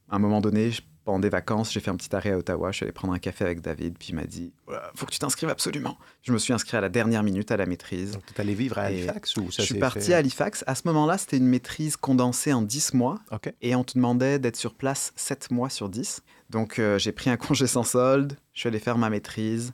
À 0.09 0.15
un 0.15 0.17
moment 0.17 0.41
donné, 0.41 0.71
pendant 1.05 1.19
des 1.19 1.29
vacances, 1.29 1.71
j'ai 1.71 1.79
fait 1.79 1.91
un 1.91 1.95
petit 1.95 2.15
arrêt 2.15 2.31
à 2.31 2.37
Ottawa. 2.37 2.71
Je 2.71 2.77
suis 2.77 2.83
allé 2.83 2.91
prendre 2.91 3.13
un 3.13 3.19
café 3.19 3.45
avec 3.45 3.61
David, 3.61 3.97
puis 3.97 4.09
il 4.09 4.15
m'a 4.15 4.25
dit 4.25 4.53
faut 4.95 5.05
que 5.05 5.11
tu 5.11 5.19
t'inscrives 5.19 5.49
absolument. 5.49 5.97
Je 6.21 6.31
me 6.31 6.37
suis 6.37 6.53
inscrit 6.53 6.77
à 6.77 6.81
la 6.81 6.89
dernière 6.89 7.23
minute 7.23 7.51
à 7.51 7.57
la 7.57 7.65
maîtrise. 7.65 8.11
Donc, 8.11 8.25
tu 8.25 8.33
es 8.33 8.41
allé 8.41 8.53
vivre 8.53 8.77
à 8.77 8.83
Halifax 8.83 9.37
ou 9.37 9.51
ça 9.51 9.61
Je 9.61 9.67
suis 9.67 9.79
parti 9.79 10.13
à 10.13 10.17
Halifax. 10.17 10.63
À 10.67 10.75
ce 10.75 10.83
moment-là, 10.85 11.17
c'était 11.17 11.37
une 11.37 11.47
maîtrise 11.47 11.97
condensée 11.97 12.53
en 12.53 12.61
10 12.61 12.93
mois. 12.93 13.19
Et 13.61 13.75
on 13.75 13.83
te 13.83 13.93
demandait 13.95 14.39
d'être 14.39 14.55
sur 14.55 14.73
place 14.73 15.13
7 15.15 15.51
mois 15.51 15.69
sur 15.69 15.89
10. 15.89 16.21
Donc, 16.49 16.79
euh, 16.79 16.97
j'ai 16.97 17.11
pris 17.11 17.29
un 17.29 17.37
congé 17.37 17.67
sans 17.67 17.83
solde. 17.83 18.37
Je 18.53 18.61
suis 18.61 18.67
allé 18.67 18.79
faire 18.79 18.97
ma 18.97 19.09
maîtrise. 19.09 19.71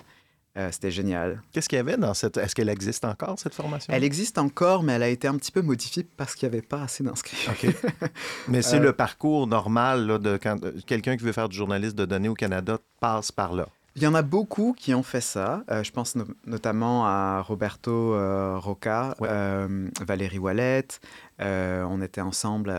Euh, 0.57 0.69
c'était 0.71 0.91
génial. 0.91 1.41
Qu'est-ce 1.51 1.69
qu'il 1.69 1.77
y 1.77 1.79
avait 1.79 1.97
dans 1.97 2.13
cette... 2.13 2.37
Est-ce 2.37 2.55
qu'elle 2.55 2.69
existe 2.69 3.05
encore, 3.05 3.37
cette 3.37 3.53
formation? 3.53 3.93
Elle 3.93 4.03
existe 4.03 4.37
encore, 4.37 4.81
mais 4.81 4.93
elle 4.93 5.03
a 5.03 5.09
été 5.09 5.27
un 5.27 5.35
petit 5.35 5.51
peu 5.51 5.61
modifiée 5.61 6.05
parce 6.17 6.33
qu'il 6.35 6.49
n'y 6.49 6.55
avait 6.55 6.65
pas 6.65 6.81
assez 6.81 7.03
d'inscrits. 7.03 7.47
mais 8.47 8.61
c'est 8.61 8.77
euh, 8.77 8.83
le 8.83 8.93
parcours 8.93 9.45
normal 9.45 10.19
de 10.19 10.37
quand 10.41 10.57
quelqu'un 10.85 11.17
qui 11.17 11.23
veut 11.23 11.31
faire 11.31 11.49
du 11.49 11.55
journaliste 11.55 11.95
de 11.95 12.05
données 12.05 12.29
au 12.29 12.33
Canada 12.33 12.79
passe 12.99 13.31
par 13.31 13.53
là. 13.53 13.67
Il 13.95 14.03
y 14.03 14.07
en 14.07 14.15
a 14.15 14.21
beaucoup 14.21 14.73
qui 14.77 14.93
ont 14.93 15.03
fait 15.03 15.21
ça. 15.21 15.63
Euh, 15.69 15.83
je 15.83 15.91
pense 15.91 16.15
notamment 16.45 17.05
à 17.05 17.41
Roberto 17.41 18.15
Roca, 18.59 19.15
Valérie 20.01 20.39
Wallet. 20.39 20.87
on 21.39 22.01
était 22.01 22.21
ensemble 22.21 22.73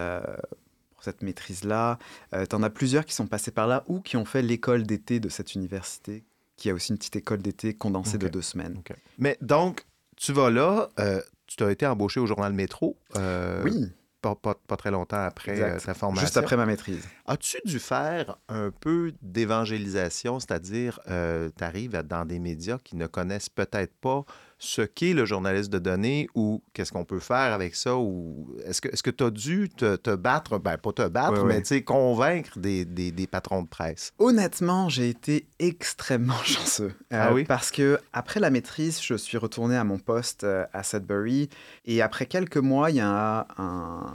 pour 0.95 1.05
cette 1.05 1.23
maîtrise-là. 1.23 1.99
tu 2.33 2.57
en 2.57 2.63
as 2.65 2.71
plusieurs 2.71 3.05
qui 3.05 3.15
sont 3.15 3.27
passés 3.27 3.53
par 3.53 3.69
là 3.69 3.85
ou 3.87 4.01
qui 4.01 4.17
ont 4.17 4.25
fait 4.25 4.43
l'école 4.43 4.83
d'été 4.83 5.21
de 5.21 5.29
cette 5.29 5.55
université 5.55 6.25
qui 6.61 6.71
a 6.71 6.75
aussi 6.75 6.93
une 6.93 6.99
petite 6.99 7.17
école 7.17 7.39
d'été 7.39 7.75
condensée 7.75 8.19
de 8.19 8.29
deux 8.29 8.43
semaines. 8.43 8.83
Mais 9.19 9.39
donc, 9.41 9.87
tu 10.17 10.33
vas 10.33 10.51
là, 10.51 10.91
euh, 11.01 11.21
tu 11.47 11.65
as 11.65 11.73
été 11.73 11.87
embauché 11.87 12.21
au 12.21 12.27
journal 12.27 12.53
Métro. 12.53 12.99
Euh, 13.17 13.63
oui. 13.65 13.89
Pas, 14.21 14.35
pas, 14.35 14.77
très 14.77 14.91
longtemps 14.91 15.25
après 15.25 15.59
euh, 15.63 15.79
ta 15.79 15.95
formation. 15.95 16.27
Juste 16.27 16.37
après 16.37 16.55
ma 16.55 16.67
maîtrise. 16.67 17.09
As-tu 17.25 17.57
dû 17.65 17.79
faire 17.79 18.37
un 18.51 18.71
peu 18.71 19.15
d'évangélisation, 19.23 20.39
c'est-à-dire 20.41 21.01
tu 21.07 21.65
arrives 21.65 22.03
dans 22.03 22.27
des 22.27 22.39
médias 22.39 22.77
qui 22.85 22.97
ne 22.97 23.07
connaissent 23.07 23.49
peut-être 23.49 23.95
pas 23.95 24.27
ce 24.61 24.83
qu'est 24.83 25.15
le 25.15 25.25
journaliste 25.25 25.71
de 25.73 25.79
données 25.79 26.29
ou 26.35 26.63
qu'est-ce 26.75 26.93
qu'on 26.93 27.07
peut 27.07 27.19
faire 27.19 27.55
avec 27.55 27.75
ça? 27.75 27.97
Ou 27.97 28.55
est-ce 28.67 29.03
que 29.03 29.11
tu 29.11 29.25
as 29.25 29.31
dû 29.31 29.71
te, 29.71 30.15
battre, 30.15 30.59
ben 30.59 30.77
pas 30.77 30.93
te 30.93 31.09
battre, 31.09 31.45
mais 31.45 31.63
convaincre 31.83 32.59
des, 32.59 32.85
des, 32.85 33.27
patrons 33.27 33.63
de 33.63 33.69
presse? 33.69 34.13
Honnêtement, 34.19 34.91
j'ai 34.91 35.09
été 35.09 35.47
extrêmement 35.59 36.35
chanceux. 36.45 36.93
ah 37.11 37.33
oui? 37.33 37.45
Parce 37.45 37.71
que 37.71 37.99
après 38.13 38.39
la 38.39 38.51
maîtrise, 38.51 39.01
je 39.03 39.15
suis 39.15 39.39
retourné 39.39 39.77
à 39.77 39.85
mon 39.85 39.99
poste 39.99 40.45
à 40.45 40.83
Sudbury 40.83 41.49
et 41.87 42.03
après 42.03 42.27
quelques 42.27 42.59
mois, 42.59 42.91
il 42.91 42.97
y 42.97 43.01
a 43.01 43.47
un 43.57 44.07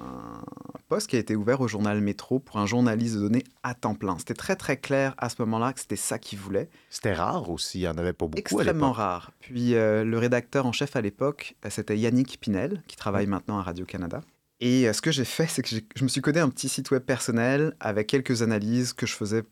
poste 0.88 1.10
qui 1.10 1.16
a 1.16 1.20
été 1.20 1.36
ouvert 1.36 1.62
au 1.62 1.68
journal 1.68 2.00
Métro 2.02 2.38
pour 2.38 2.58
un 2.58 2.68
journaliste 2.68 3.16
de 3.16 3.22
données 3.22 3.44
à 3.64 3.74
temps 3.74 3.96
plein. 3.96 4.18
C'était 4.20 4.36
très 4.36 4.56
très 4.56 4.78
clair 4.78 5.16
à 5.18 5.30
ce 5.30 5.38
moment-là 5.40 5.74
que 5.74 5.80
c'était 5.80 5.96
ça 5.96 6.20
qu'il 6.20 6.38
voulait. 6.38 6.70
C'était 6.92 7.14
rare 7.14 7.50
aussi, 7.50 7.80
il 7.80 7.82
n'y 7.82 7.88
en 7.88 7.98
avait 7.98 8.14
pas 8.14 8.28
beaucoup. 8.28 8.38
Extrêmement 8.38 8.92
rare. 8.92 9.32
Puis 9.40 9.74
euh, 9.74 10.04
le 10.04 10.18
rédacteur 10.20 10.35
en 10.56 10.72
chef 10.72 10.96
à 10.96 11.02
l'époque, 11.02 11.56
euh, 11.66 11.70
c'était 11.70 11.98
Yannick 11.98 12.40
Pinel, 12.40 12.84
qui 12.88 12.96
travaille 12.96 13.28
maintenant 13.28 13.60
à 13.60 13.64
Radio-Canada. 13.64 14.22
Et 14.60 14.88
euh, 14.88 14.94
ce 14.94 15.02
que 15.02 15.12
j'ai 15.12 15.26
fait, 15.26 15.48
c'est 15.48 15.62
que 15.62 15.70
je 15.70 16.04
me 16.04 16.08
suis 16.08 16.22
codé 16.22 16.40
un 16.40 16.50
petit 16.50 16.70
site 16.70 16.92
web 16.92 17.04
personnel 17.04 17.76
avec 17.80 18.08
quelques 18.08 18.42
analyses 18.42 18.94
que 18.94 19.06
je 19.06 19.14
faisais 19.14 19.44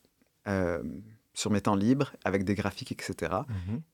sur 1.33 1.49
mes 1.49 1.61
temps 1.61 1.75
libres, 1.75 2.13
avec 2.25 2.43
des 2.43 2.53
graphiques, 2.53 2.91
etc. 2.91 3.31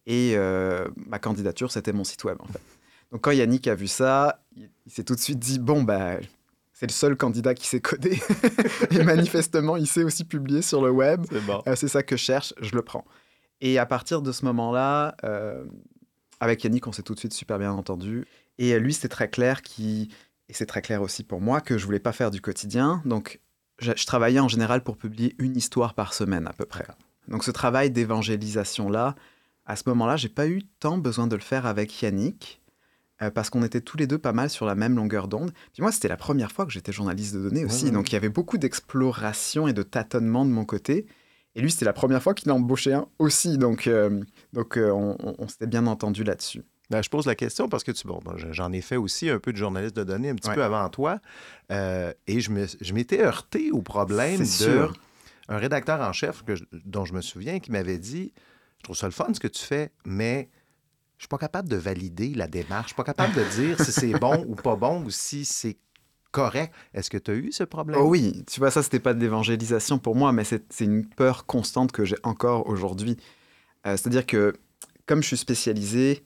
Et 0.07 0.35
mhm. 0.35 0.93
ma 1.07 1.19
candidature, 1.19 1.71
c'était 1.71 1.93
mon 1.93 2.03
site 2.03 2.23
web, 2.23 2.37
en 2.39 2.47
fait. 2.47 2.61
Donc 3.11 3.21
quand 3.21 3.31
Yannick 3.31 3.67
a 3.67 3.75
vu 3.75 3.87
ça, 3.87 4.43
il, 4.55 4.69
s'est 4.87 5.03
tout 5.03 5.15
de 5.15 5.19
suite 5.19 5.39
dit, 5.39 5.59
bon, 5.59 5.83
bah, 5.83 6.17
c'est 6.73 6.87
le 6.87 6.91
seul 6.91 7.17
candidat 7.17 7.53
qui 7.53 7.67
s'est 7.67 7.81
codé. 7.81 8.19
et 8.91 9.03
manifestement, 9.03 9.75
il 9.75 9.87
s'est 9.87 10.03
aussi 10.03 10.23
publié 10.23 10.61
sur 10.61 10.81
le 10.81 10.91
web. 10.91 11.25
C'est 11.75 11.87
ça 11.87 12.03
que 12.03 12.15
je 12.15 12.23
cherche, 12.23 12.53
je 12.61 12.73
le 12.75 12.81
prends. 12.81 13.05
Et 13.61 13.77
à 13.77 13.85
partir 13.85 14.21
de 14.21 14.31
ce 14.31 14.45
moment-là, 14.45 15.15
euh, 15.23 15.65
avec 16.39 16.63
Yannick, 16.63 16.87
on 16.87 16.91
s'est 16.91 17.03
tout 17.03 17.13
de 17.13 17.19
suite 17.19 17.33
super 17.33 17.59
bien 17.59 17.71
entendu. 17.71 18.25
Et 18.57 18.77
lui, 18.79 18.93
c'était 18.93 19.09
très 19.09 19.29
clair 19.29 19.61
qui 19.61 20.09
et 20.49 20.53
c'est 20.53 20.65
très 20.65 20.81
clair 20.81 21.01
aussi 21.01 21.23
pour 21.23 21.41
moi 21.41 21.61
que 21.61 21.77
je 21.77 21.85
voulais 21.85 21.99
pas 21.99 22.11
faire 22.11 22.31
du 22.31 22.41
quotidien. 22.41 23.01
Donc, 23.05 23.39
je, 23.79 23.91
travaillais 24.05 24.39
en 24.39 24.47
général 24.47 24.83
pour 24.83 24.97
publier 24.97 25.35
une 25.37 25.55
histoire 25.55 25.93
par 25.93 26.13
semaine 26.13 26.47
à 26.47 26.53
peu 26.53 26.65
près. 26.65 26.85
Donc, 27.27 27.43
ce 27.43 27.51
travail 27.51 27.91
d'évangélisation-là, 27.91 29.15
à 29.67 29.75
ce 29.75 29.83
moment-là, 29.87 30.17
j'ai 30.17 30.29
pas 30.29 30.47
eu 30.47 30.63
tant 30.79 30.97
besoin 30.97 31.27
de 31.27 31.35
le 31.35 31.41
faire 31.41 31.67
avec 31.67 32.01
Yannick. 32.01 32.61
Euh, 33.21 33.29
parce 33.29 33.49
qu'on 33.49 33.63
était 33.63 33.81
tous 33.81 33.97
les 33.97 34.07
deux 34.07 34.17
pas 34.17 34.31
mal 34.31 34.49
sur 34.49 34.65
la 34.65 34.75
même 34.75 34.95
longueur 34.95 35.27
d'onde. 35.27 35.51
Puis 35.73 35.81
moi, 35.81 35.91
c'était 35.91 36.07
la 36.07 36.15
première 36.15 36.53
fois 36.53 36.65
que 36.65 36.71
j'étais 36.71 36.93
journaliste 36.93 37.35
de 37.35 37.41
données 37.41 37.65
aussi, 37.65 37.91
donc 37.91 38.09
il 38.09 38.13
y 38.13 38.15
avait 38.15 38.29
beaucoup 38.29 38.57
d'exploration 38.57 39.67
et 39.67 39.73
de 39.73 39.83
tâtonnement 39.83 40.45
de 40.45 40.51
mon 40.51 40.63
côté. 40.63 41.05
Et 41.59 41.61
lui, 41.61 41.71
c'était 41.71 41.83
la 41.83 41.91
première 41.91 42.23
fois 42.23 42.33
qu'il 42.33 42.49
embauchait 42.53 42.93
un 42.93 43.09
aussi. 43.19 43.57
Donc, 43.57 43.85
euh, 43.85 44.21
donc 44.53 44.77
euh, 44.77 44.91
on, 44.93 45.47
s'était 45.49 45.67
bien 45.67 45.87
entendu 45.87 46.23
là-dessus. 46.23 46.63
Ben, 46.89 47.03
je 47.03 47.09
pose 47.09 47.25
la 47.25 47.35
question 47.35 47.67
parce 47.67 47.83
que 47.83 47.91
tu, 47.91 48.07
bon, 48.07 48.21
j'en 48.51 48.71
ai 48.71 48.79
fait 48.79 48.95
aussi 48.95 49.29
un 49.29 49.39
peu 49.39 49.51
de 49.51 49.57
journaliste 49.57 49.93
de 49.93 50.05
données 50.05 50.29
un 50.29 50.35
petit 50.35 50.51
peu 50.51 50.63
avant 50.63 50.87
toi. 50.87 51.19
Euh, 51.69 52.13
et 52.27 52.39
je, 52.39 52.49
je 52.79 52.93
m'étais 52.93 53.21
heurté 53.21 53.71
au 53.71 53.81
problème 53.81 54.39
de 54.39 54.87
un 55.49 55.57
rédacteur 55.57 55.99
en 55.99 56.13
chef 56.13 56.45
que 56.45 56.53
dont 56.85 57.03
je 57.03 57.13
me 57.13 57.19
souviens 57.19 57.59
qui 57.59 57.73
m'avait 57.73 57.97
dit 57.97 58.31
Je 58.77 58.83
trouve 58.83 58.95
ça 58.95 59.07
le 59.07 59.11
fun 59.11 59.33
ce 59.33 59.41
que 59.41 59.49
tu 59.49 59.61
fais, 59.61 59.91
mais 60.05 60.49
je 61.17 61.23
suis 61.23 61.27
pas 61.27 61.37
capable 61.37 61.67
de 61.67 61.75
valider 61.75 62.33
la 62.35 62.47
démarche. 62.47 62.83
Je 62.83 62.87
suis 62.93 62.95
pas 62.95 63.03
capable 63.03 63.35
de 63.35 63.43
dire 63.61 63.81
si 63.81 63.91
c'est 63.91 64.13
bon 64.17 64.45
ou 64.47 64.55
pas 64.55 64.77
bon 64.77 65.03
ou 65.03 65.09
si 65.09 65.43
c'est 65.43 65.77
correct. 66.31 66.73
Est-ce 66.93 67.09
que 67.09 67.17
tu 67.17 67.31
as 67.31 67.35
eu 67.35 67.51
ce 67.51 67.63
problème? 67.63 67.99
Oh 67.99 68.07
oui, 68.07 68.43
tu 68.47 68.59
vois, 68.59 68.71
ça, 68.71 68.83
c'était 68.83 68.99
pas 68.99 69.13
de 69.13 69.19
l'évangélisation 69.19 69.99
pour 69.99 70.15
moi, 70.15 70.31
mais 70.31 70.43
c'est 70.43 70.63
une 70.79 71.05
peur 71.05 71.45
constante 71.45 71.91
que 71.91 72.05
j'ai 72.05 72.17
encore 72.23 72.67
aujourd'hui. 72.67 73.17
Euh, 73.85 73.91
c'est-à-dire 73.91 74.25
que, 74.25 74.53
comme 75.05 75.21
je 75.21 75.27
suis 75.27 75.37
spécialisé, 75.37 76.23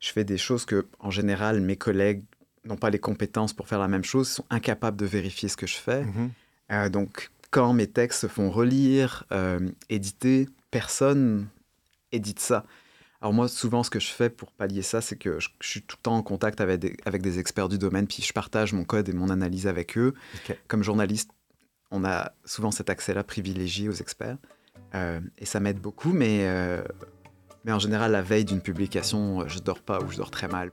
je 0.00 0.12
fais 0.12 0.24
des 0.24 0.38
choses 0.38 0.64
que, 0.64 0.86
en 1.00 1.10
général, 1.10 1.60
mes 1.60 1.76
collègues 1.76 2.24
n'ont 2.64 2.76
pas 2.76 2.90
les 2.90 2.98
compétences 2.98 3.52
pour 3.52 3.68
faire 3.68 3.78
la 3.78 3.88
même 3.88 4.04
chose, 4.04 4.28
sont 4.28 4.46
incapables 4.50 4.96
de 4.96 5.06
vérifier 5.06 5.48
ce 5.48 5.56
que 5.56 5.66
je 5.66 5.76
fais. 5.76 6.04
Mm-hmm. 6.04 6.28
Euh, 6.72 6.88
donc, 6.88 7.30
quand 7.50 7.72
mes 7.72 7.86
textes 7.86 8.22
se 8.22 8.26
font 8.26 8.50
relire, 8.50 9.24
euh, 9.32 9.60
éditer, 9.90 10.48
personne 10.70 11.48
édite 12.10 12.40
ça. 12.40 12.64
Alors 13.24 13.32
moi, 13.32 13.48
souvent, 13.48 13.82
ce 13.82 13.88
que 13.88 14.00
je 14.00 14.10
fais 14.10 14.28
pour 14.28 14.52
pallier 14.52 14.82
ça, 14.82 15.00
c'est 15.00 15.16
que 15.16 15.40
je, 15.40 15.48
suis 15.62 15.80
tout 15.80 15.96
le 15.98 16.02
temps 16.02 16.14
en 16.14 16.22
contact 16.22 16.60
avec 16.60 16.78
des, 16.78 16.94
avec 17.06 17.22
des, 17.22 17.38
experts 17.38 17.70
du 17.70 17.78
domaine, 17.78 18.06
puis 18.06 18.22
je 18.22 18.34
partage 18.34 18.74
mon 18.74 18.84
code 18.84 19.08
et 19.08 19.14
mon 19.14 19.30
analyse 19.30 19.66
avec 19.66 19.96
eux. 19.96 20.12
Comme 20.68 20.82
journaliste, 20.82 21.30
on 21.90 22.04
a 22.04 22.32
souvent 22.44 22.70
cet 22.70 22.90
accès-là 22.90 23.24
privilégié 23.24 23.88
aux 23.88 23.94
experts, 23.94 24.36
euh, 24.94 25.20
et 25.38 25.46
ça 25.46 25.58
m'aide 25.58 25.80
beaucoup, 25.80 26.12
mais, 26.12 26.40
euh, 26.42 26.84
mais 27.64 27.72
en 27.72 27.78
général, 27.78 28.12
la 28.12 28.20
veille 28.20 28.44
d'une 28.44 28.60
publication, 28.60 29.48
je 29.48 29.58
dors 29.58 29.80
pas 29.80 30.02
ou 30.02 30.10
je 30.12 30.18
dors 30.18 30.30
très 30.30 30.48
mal. 30.48 30.70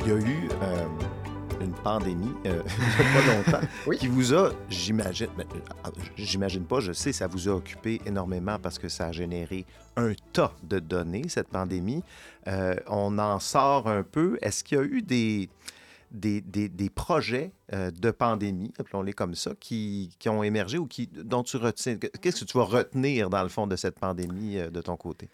Il 0.00 0.08
y 0.08 0.12
a 0.12 0.16
eu 0.16 0.48
euh, 0.60 0.86
pandémie, 1.84 2.32
euh, 2.46 2.62
il 2.98 3.04
n'y 3.04 3.10
a 3.10 3.44
pas 3.44 3.60
longtemps, 3.60 3.96
qui 3.98 4.08
vous 4.08 4.34
a, 4.34 4.52
j'imagine, 4.70 5.28
ben, 5.36 5.44
euh, 5.54 5.90
j'imagine 6.16 6.64
pas, 6.64 6.80
je 6.80 6.92
sais, 6.92 7.12
ça 7.12 7.26
vous 7.26 7.48
a 7.48 7.52
occupé 7.52 8.00
énormément 8.06 8.58
parce 8.58 8.78
que 8.78 8.88
ça 8.88 9.08
a 9.08 9.12
généré 9.12 9.66
un 9.96 10.14
tas 10.32 10.52
de 10.62 10.78
données, 10.78 11.28
cette 11.28 11.48
pandémie. 11.48 12.02
Euh, 12.48 12.74
on 12.88 13.18
en 13.18 13.38
sort 13.38 13.86
un 13.86 14.02
peu. 14.02 14.38
Est-ce 14.40 14.64
qu'il 14.64 14.78
y 14.78 14.80
a 14.80 14.84
eu 14.84 15.02
des, 15.02 15.50
des, 16.10 16.40
des, 16.40 16.90
projets 16.90 17.52
de 17.70 18.10
pandémie, 18.10 18.72
appelons-les 18.78 19.12
comme 19.12 19.34
ça, 19.34 19.52
qui, 19.60 20.10
qui, 20.18 20.28
ont 20.30 20.42
émergé 20.42 20.78
ou 20.78 20.86
qui, 20.86 21.06
dont 21.06 21.42
tu 21.42 21.58
retiens? 21.58 21.96
Qu'est-ce 21.96 22.44
que 22.44 22.50
tu 22.50 22.56
vas 22.56 22.64
retenir, 22.64 23.28
dans 23.28 23.42
le 23.42 23.50
fond, 23.50 23.66
de 23.66 23.76
cette 23.76 23.98
pandémie 24.00 24.56
de 24.56 24.80
ton 24.80 24.96
côté? 24.96 25.28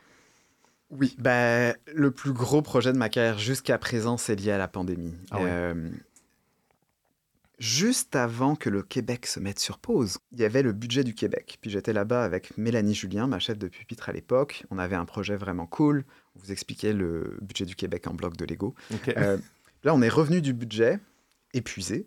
Oui, 0.90 1.14
ben, 1.18 1.76
le 1.94 2.10
plus 2.10 2.32
gros 2.32 2.62
projet 2.62 2.92
de 2.92 2.98
ma 2.98 3.08
carrière 3.08 3.38
jusqu'à 3.38 3.78
présent, 3.78 4.16
c'est 4.16 4.34
lié 4.34 4.50
à 4.50 4.58
la 4.58 4.66
pandémie. 4.66 5.14
Ah 5.30 5.38
juste 7.60 8.16
avant 8.16 8.56
que 8.56 8.70
le 8.70 8.82
Québec 8.82 9.26
se 9.26 9.38
mette 9.38 9.58
sur 9.58 9.78
pause, 9.78 10.18
il 10.32 10.40
y 10.40 10.44
avait 10.44 10.62
le 10.62 10.72
budget 10.72 11.04
du 11.04 11.14
Québec. 11.14 11.58
Puis 11.60 11.70
j'étais 11.70 11.92
là-bas 11.92 12.24
avec 12.24 12.56
Mélanie 12.56 12.94
Julien, 12.94 13.26
ma 13.26 13.38
chef 13.38 13.58
de 13.58 13.68
pupitre 13.68 14.08
à 14.08 14.12
l'époque. 14.12 14.64
On 14.70 14.78
avait 14.78 14.96
un 14.96 15.04
projet 15.04 15.36
vraiment 15.36 15.66
cool. 15.66 16.04
On 16.34 16.40
vous 16.40 16.52
expliquait 16.52 16.94
le 16.94 17.36
budget 17.42 17.66
du 17.66 17.76
Québec 17.76 18.06
en 18.06 18.14
bloc 18.14 18.36
de 18.36 18.46
Lego. 18.46 18.74
Euh, 19.16 19.38
là, 19.84 19.94
on 19.94 20.00
est 20.02 20.08
revenu 20.08 20.40
du 20.40 20.54
budget, 20.54 20.98
épuisé. 21.52 22.06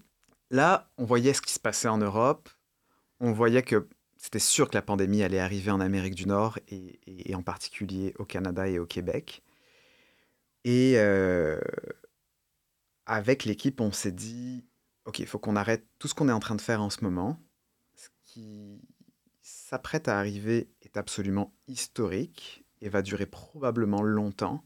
Là, 0.49 0.89
on 0.97 1.05
voyait 1.05 1.33
ce 1.33 1.41
qui 1.41 1.53
se 1.53 1.59
passait 1.59 1.87
en 1.87 1.97
Europe. 1.97 2.49
On 3.19 3.31
voyait 3.31 3.61
que 3.61 3.87
c'était 4.17 4.39
sûr 4.39 4.69
que 4.69 4.75
la 4.75 4.81
pandémie 4.81 5.21
allait 5.21 5.39
arriver 5.39 5.69
en 5.69 5.81
Amérique 5.81 6.15
du 6.15 6.27
Nord 6.27 6.57
et, 6.69 7.35
en 7.35 7.43
particulier 7.43 8.13
au 8.17 8.25
Canada 8.25 8.67
et 8.67 8.79
au 8.79 8.85
Québec. 8.85 9.43
Et 10.63 10.93
euh, 10.95 11.59
avec 13.05 13.43
l'équipe, 13.43 13.81
on 13.81 13.91
s'est 13.91 14.13
dit, 14.13 14.65
OK, 15.05 15.19
il 15.19 15.27
faut 15.27 15.39
qu'on 15.39 15.55
arrête 15.55 15.85
tout 15.99 16.07
ce 16.07 16.13
qu'on 16.13 16.29
est 16.29 16.33
en 16.33 16.39
train 16.39 16.55
de 16.55 16.61
faire 16.61 16.81
en 16.81 16.89
ce 16.89 17.03
moment. 17.03 17.39
Ce 17.95 18.09
qui 18.23 18.81
s'apprête 19.41 20.07
à 20.07 20.17
arriver 20.17 20.69
est 20.81 20.97
absolument 20.97 21.53
historique 21.67 22.63
et 22.81 22.89
va 22.89 23.01
durer 23.01 23.25
probablement 23.25 24.01
longtemps. 24.01 24.63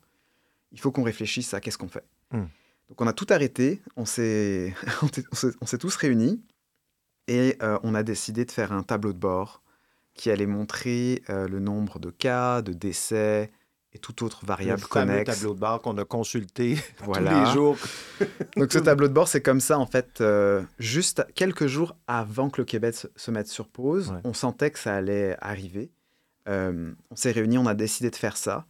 Il 0.71 0.79
faut 0.79 0.91
qu'on 0.91 1.03
réfléchisse 1.03 1.53
à 1.53 1.61
qu'est-ce 1.61 1.77
qu'on 1.77 1.87
fait. 1.87 2.05
Hmm. 2.31 2.45
Donc 2.89 3.01
on 3.01 3.07
a 3.07 3.13
tout 3.13 3.27
arrêté, 3.29 3.81
on 3.95 4.05
s'est 4.05 4.73
tous 5.79 5.95
réunis 5.95 6.41
et 7.27 7.57
euh, 7.61 7.77
on 7.83 7.95
a 7.95 8.03
décidé 8.03 8.45
de 8.45 8.51
faire 8.51 8.71
un 8.71 8.83
tableau 8.83 9.13
de 9.13 9.17
bord 9.17 9.61
qui 10.13 10.31
allait 10.31 10.47
montrer 10.47 11.23
euh, 11.29 11.47
le 11.47 11.59
nombre 11.59 11.99
de 11.99 12.09
cas, 12.09 12.61
de 12.61 12.73
décès, 12.73 13.51
et 13.93 13.99
toute 13.99 14.21
autre 14.21 14.45
variable 14.45 14.81
le 14.81 14.87
connexe. 14.87 15.39
tableau 15.39 15.53
de 15.53 15.59
bord 15.59 15.81
qu'on 15.81 15.97
a 15.97 16.05
consulté 16.05 16.77
voilà. 16.99 17.31
tous 17.31 17.45
les 17.45 17.53
jours. 17.53 17.77
Donc 18.57 18.73
ce 18.73 18.79
tableau 18.79 19.07
de 19.07 19.13
bord, 19.13 19.27
c'est 19.27 19.41
comme 19.41 19.61
ça, 19.61 19.79
en 19.79 19.85
fait, 19.85 20.21
euh, 20.21 20.61
juste 20.79 21.25
quelques 21.35 21.67
jours 21.67 21.95
avant 22.07 22.49
que 22.49 22.61
le 22.61 22.65
Québec 22.65 22.95
se, 23.15 23.31
mette 23.31 23.47
sur 23.47 23.67
pause, 23.67 24.13
on 24.23 24.33
sentait 24.33 24.71
que 24.71 24.79
ça 24.79 24.95
allait 24.95 25.37
arriver. 25.41 25.91
Euh, 26.47 26.93
on 27.11 27.15
s'est 27.15 27.31
réunis, 27.31 27.57
on 27.57 27.65
a 27.65 27.73
décidé 27.73 28.09
de 28.09 28.15
faire 28.15 28.37
ça. 28.37 28.65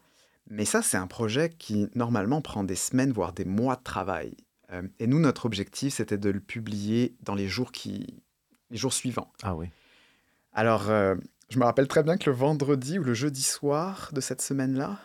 Mais 0.50 0.66
ça, 0.66 0.82
c'est 0.82 0.98
un 0.98 1.08
projet 1.08 1.50
qui, 1.50 1.90
normalement, 1.94 2.42
prend 2.42 2.64
des 2.64 2.76
semaines, 2.76 3.12
voire 3.12 3.34
des 3.34 3.46
mois 3.46 3.76
de 3.76 3.84
travail. 3.84 4.36
Euh, 4.72 4.84
et 5.00 5.08
nous, 5.08 5.20
notre 5.20 5.46
objectif, 5.46 5.96
c'était 5.96 6.18
de 6.18 6.30
le 6.30 6.40
publier 6.40 7.16
dans 7.22 7.36
les 7.36 7.48
jours, 7.48 7.72
qui... 7.72 8.22
les 8.72 8.78
jours 8.78 8.94
suivants. 8.94 9.32
Ah 9.44 9.56
oui. 9.56 9.68
Alors, 10.54 10.90
je 11.50 11.60
me 11.60 11.64
rappelle 11.64 11.88
très 11.88 12.04
bien 12.04 12.18
que 12.18 12.30
le 12.30 12.36
vendredi 12.36 13.00
ou 13.00 13.04
le 13.04 13.14
jeudi 13.14 13.44
soir 13.44 14.10
de 14.14 14.22
cette 14.22 14.42
semaine-là, 14.42 15.00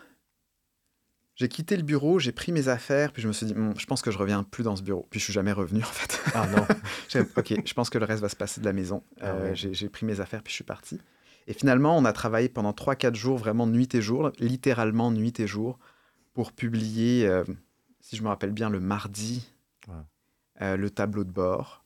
j'ai 1.35 1.49
quitté 1.49 1.77
le 1.77 1.83
bureau, 1.83 2.19
j'ai 2.19 2.33
pris 2.33 2.53
mes 2.53 2.69
affaires, 2.69 3.13
puis 3.13 3.23
je 3.23 3.29
me 3.29 3.33
suis 3.33 3.47
dit, 3.47 3.55
je 3.79 3.87
pense 3.87 4.03
que 4.03 4.11
je 4.11 4.19
reviens 4.19 4.43
plus 4.43 4.63
dans 4.63 4.77
ce 4.77 4.83
bureau. 4.83 5.07
Puis 5.11 5.19
je 5.19 5.25
suis 5.25 5.33
jamais 5.33 5.53
revenu 5.53 5.81
en 5.83 5.87
fait. 5.87 6.21
Ah 6.35 6.47
non. 6.47 6.63
ok, 7.37 7.55
je 7.65 7.75
pense 7.75 7.91
que 7.91 7.99
le 7.99 8.05
reste 8.05 8.23
va 8.23 8.29
se 8.29 8.37
passer 8.37 8.61
de 8.61 8.67
la 8.67 8.73
maison. 8.73 9.03
Ah 9.21 9.31
euh, 9.31 9.55
j'ai 9.55 9.89
pris 9.89 10.07
mes 10.07 10.21
affaires, 10.21 10.43
puis 10.43 10.51
je 10.51 10.57
suis 10.57 10.65
parti. 10.65 11.01
Et 11.47 11.55
finalement, 11.55 11.97
on 11.97 12.05
a 12.05 12.13
travaillé 12.13 12.49
pendant 12.49 12.73
3-4 12.73 13.15
jours, 13.15 13.39
vraiment 13.39 13.67
nuit 13.67 13.93
et 13.95 14.03
jour, 14.03 14.31
littéralement 14.39 15.11
nuit 15.11 15.39
et 15.41 15.47
jour, 15.47 15.79
pour 16.35 16.53
publier, 16.53 17.27
euh, 17.27 17.45
si 18.01 18.17
je 18.17 18.23
me 18.23 18.29
rappelle 18.29 18.53
bien, 18.53 18.71
le 18.71 18.79
mardi, 18.79 19.51
euh, 20.61 20.77
le 20.77 20.91
tableau 20.91 21.25
de 21.25 21.33
bord. 21.33 21.85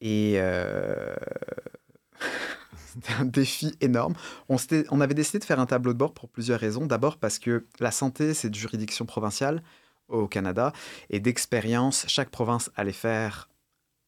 Et 0.00 0.38
c'était 2.94 3.14
un 3.14 3.24
défi 3.24 3.74
énorme. 3.80 4.14
On, 4.48 4.56
on, 4.90 5.00
avait 5.00 5.14
décidé 5.14 5.38
de 5.38 5.44
faire 5.44 5.60
un 5.60 5.66
tableau 5.66 5.92
de 5.92 5.98
bord 5.98 6.14
pour 6.14 6.28
plusieurs 6.28 6.60
raisons. 6.60 6.86
D'abord 6.86 7.18
parce 7.18 7.38
que 7.38 7.66
la 7.80 7.90
santé, 7.90 8.34
c'est 8.34 8.50
de 8.50 8.54
juridiction 8.54 9.04
provinciale 9.06 9.62
au 10.08 10.28
Canada. 10.28 10.72
Et 11.10 11.20
d'expérience, 11.20 12.04
chaque 12.08 12.30
province 12.30 12.70
allait 12.76 12.92
faire 12.92 13.48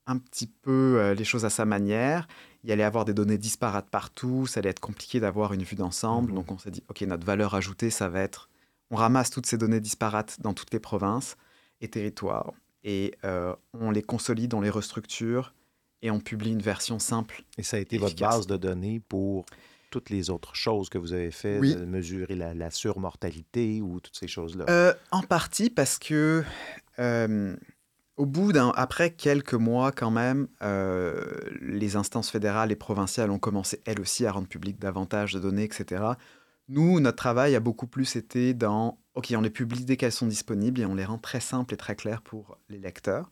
un 0.07 0.19
petit 0.19 0.47
peu 0.47 0.99
euh, 0.99 1.15
les 1.15 1.25
choses 1.25 1.45
à 1.45 1.51
sa 1.51 1.65
manière. 1.65 2.29
Il 2.65 2.73
allait 2.73 2.85
avoir 2.85 3.05
des 3.05 3.15
données 3.15 3.39
disparates 3.39 3.91
partout. 3.91 4.47
Ça 4.47 4.61
allait 4.61 4.71
être 4.71 4.81
compliqué 4.81 5.21
d'avoir 5.21 5.53
une 5.53 5.63
vue 5.63 5.77
d'ensemble. 5.77 6.33
Mmh 6.33 6.35
Donc 6.35 6.53
on 6.53 6.59
s'est 6.59 6.71
dit, 6.71 6.83
OK, 6.89 7.01
notre 7.03 7.27
valeur 7.27 7.55
ajoutée, 7.55 7.91
ça 7.91 8.09
va 8.09 8.21
être, 8.21 8.49
on 8.91 8.97
ramasse 8.97 9.31
toutes 9.31 9.47
ces 9.47 9.59
données 9.59 9.81
disparates 9.81 10.41
dans 10.41 10.55
toutes 10.55 10.73
les 10.73 10.81
provinces 10.81 11.37
et 11.81 11.89
territoires. 11.89 12.53
Et 12.85 13.15
euh, 13.25 13.55
on 13.75 13.91
les 13.91 14.03
consolide, 14.03 14.55
on 14.55 14.61
les 14.61 14.71
restructure 14.71 15.53
et 16.07 16.11
on 16.11 16.21
publie 16.21 16.53
une 16.53 16.63
version 16.63 16.99
simple. 16.99 17.43
Et 17.59 17.63
ça 17.63 17.77
a 17.77 17.81
été 17.81 17.99
votre 17.99 18.17
base 18.17 18.47
de 18.47 18.57
données 18.57 19.01
pour 19.01 19.45
toutes 19.91 20.11
les 20.11 20.31
autres 20.31 20.55
choses 20.55 20.89
que 20.89 20.99
vous 20.99 21.13
avez 21.13 21.31
fait, 21.31 21.59
mesurer 21.61 22.35
la, 22.35 22.71
surmortalité 22.71 23.81
ou 23.81 24.01
toutes 24.01 24.17
ces 24.17 24.29
choses-là? 24.29 24.67
Euh, 24.69 24.95
en 25.11 25.23
partie 25.23 25.71
parce 25.71 25.99
que 25.99 26.45
euh, 26.99 27.57
au 28.17 28.27
bout 28.27 28.53
d'un, 28.53 28.73
après 28.77 29.11
quelques 29.11 29.55
mois 29.55 29.93
quand 29.93 30.11
même, 30.11 30.49
euh, 30.63 31.25
les 31.61 31.97
instances 31.97 32.31
fédérales 32.31 32.73
et 32.73 32.77
provinciales 32.77 33.31
ont 33.31 33.39
commencé 33.39 33.81
elles 33.85 34.01
aussi 34.01 34.27
à 34.27 34.33
rendre 34.33 34.49
public 34.49 34.79
davantage 34.79 35.33
de 35.33 35.41
données, 35.41 35.65
etc. 35.65 36.05
Nous, 36.69 37.01
notre 37.01 37.17
travail 37.17 37.55
a 37.55 37.61
beaucoup 37.61 37.87
plus 37.87 38.17
été 38.17 38.55
dans, 38.55 38.99
ok, 39.15 39.33
on 39.37 39.41
les 39.41 39.51
publie 39.51 39.85
dès 39.85 39.97
qu'elles 39.97 40.13
sont 40.13 40.27
disponibles 40.27 40.81
et 40.81 40.87
on 40.87 40.95
les 40.95 41.05
rend 41.05 41.19
très 41.19 41.41
simples 41.41 41.75
et 41.75 41.77
très 41.77 41.97
claires 41.97 42.23
pour 42.23 42.59
les 42.69 42.79
lecteurs. 42.79 43.31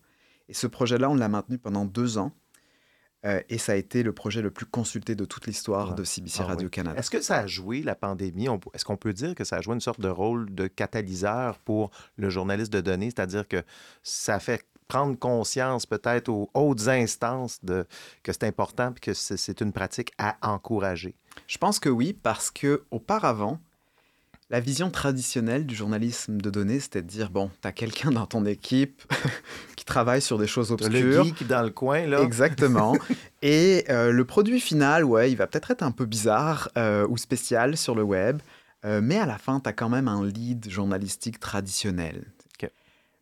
Et 0.48 0.54
ce 0.54 0.66
projet-là, 0.66 1.10
on 1.10 1.14
l'a 1.14 1.28
maintenu 1.28 1.58
pendant 1.58 1.84
deux 1.84 2.18
ans. 2.18 2.32
Euh, 3.24 3.40
et 3.48 3.58
ça 3.58 3.72
a 3.72 3.74
été 3.76 4.02
le 4.02 4.12
projet 4.12 4.42
le 4.42 4.50
plus 4.50 4.66
consulté 4.66 5.14
de 5.14 5.24
toute 5.24 5.46
l'histoire 5.46 5.94
de 5.94 6.04
CBC 6.04 6.40
ah 6.40 6.46
Radio-Canada. 6.46 6.98
Est-ce 6.98 7.10
que 7.10 7.22
ça 7.22 7.38
a 7.38 7.46
joué, 7.46 7.82
la 7.82 7.94
pandémie, 7.94 8.48
est-ce 8.74 8.84
qu'on 8.84 8.96
peut 8.96 9.12
dire 9.12 9.34
que 9.34 9.44
ça 9.44 9.56
a 9.56 9.60
joué 9.60 9.74
une 9.74 9.80
sorte 9.80 10.00
de 10.00 10.08
rôle 10.08 10.54
de 10.54 10.66
catalyseur 10.66 11.58
pour 11.58 11.90
le 12.16 12.28
journaliste 12.28 12.72
de 12.72 12.80
données, 12.80 13.06
c'est-à-dire 13.06 13.48
que 13.48 13.62
ça 14.02 14.38
fait 14.40 14.66
prendre 14.88 15.18
conscience 15.18 15.86
peut-être 15.86 16.28
aux 16.28 16.50
hautes 16.52 16.88
instances 16.88 17.64
de, 17.64 17.86
que 18.22 18.32
c'est 18.32 18.44
important 18.44 18.92
et 18.94 19.00
que 19.00 19.14
c'est 19.14 19.60
une 19.60 19.72
pratique 19.72 20.12
à 20.18 20.36
encourager? 20.42 21.14
Je 21.46 21.58
pense 21.58 21.80
que 21.80 21.88
oui, 21.88 22.12
parce 22.12 22.50
que 22.50 22.84
auparavant, 22.90 23.58
la 24.50 24.60
vision 24.60 24.90
traditionnelle 24.90 25.66
du 25.66 25.74
journalisme 25.74 26.38
de 26.38 26.50
données, 26.50 26.80
c'était 26.80 27.02
de 27.02 27.06
dire 27.06 27.30
bon, 27.30 27.50
tu 27.62 27.68
as 27.68 27.72
quelqu'un 27.72 28.10
dans 28.10 28.26
ton 28.26 28.44
équipe 28.44 29.02
qui 29.76 29.84
travaille 29.84 30.22
sur 30.22 30.38
des 30.38 30.46
choses 30.46 30.70
obscures. 30.70 30.92
Le 30.92 31.22
geek 31.24 31.46
dans 31.46 31.62
le 31.62 31.70
coin, 31.70 32.06
là. 32.06 32.22
Exactement. 32.22 32.96
Et 33.42 33.84
euh, 33.88 34.12
le 34.12 34.24
produit 34.24 34.60
final, 34.60 35.04
ouais, 35.04 35.30
il 35.30 35.36
va 35.36 35.46
peut-être 35.46 35.70
être 35.70 35.82
un 35.82 35.92
peu 35.92 36.04
bizarre 36.04 36.68
euh, 36.76 37.06
ou 37.08 37.16
spécial 37.16 37.76
sur 37.76 37.94
le 37.94 38.02
web, 38.02 38.40
euh, 38.84 39.00
mais 39.02 39.18
à 39.18 39.26
la 39.26 39.38
fin, 39.38 39.60
tu 39.60 39.68
as 39.68 39.72
quand 39.72 39.88
même 39.88 40.08
un 40.08 40.24
lead 40.24 40.68
journalistique 40.68 41.40
traditionnel. 41.40 42.24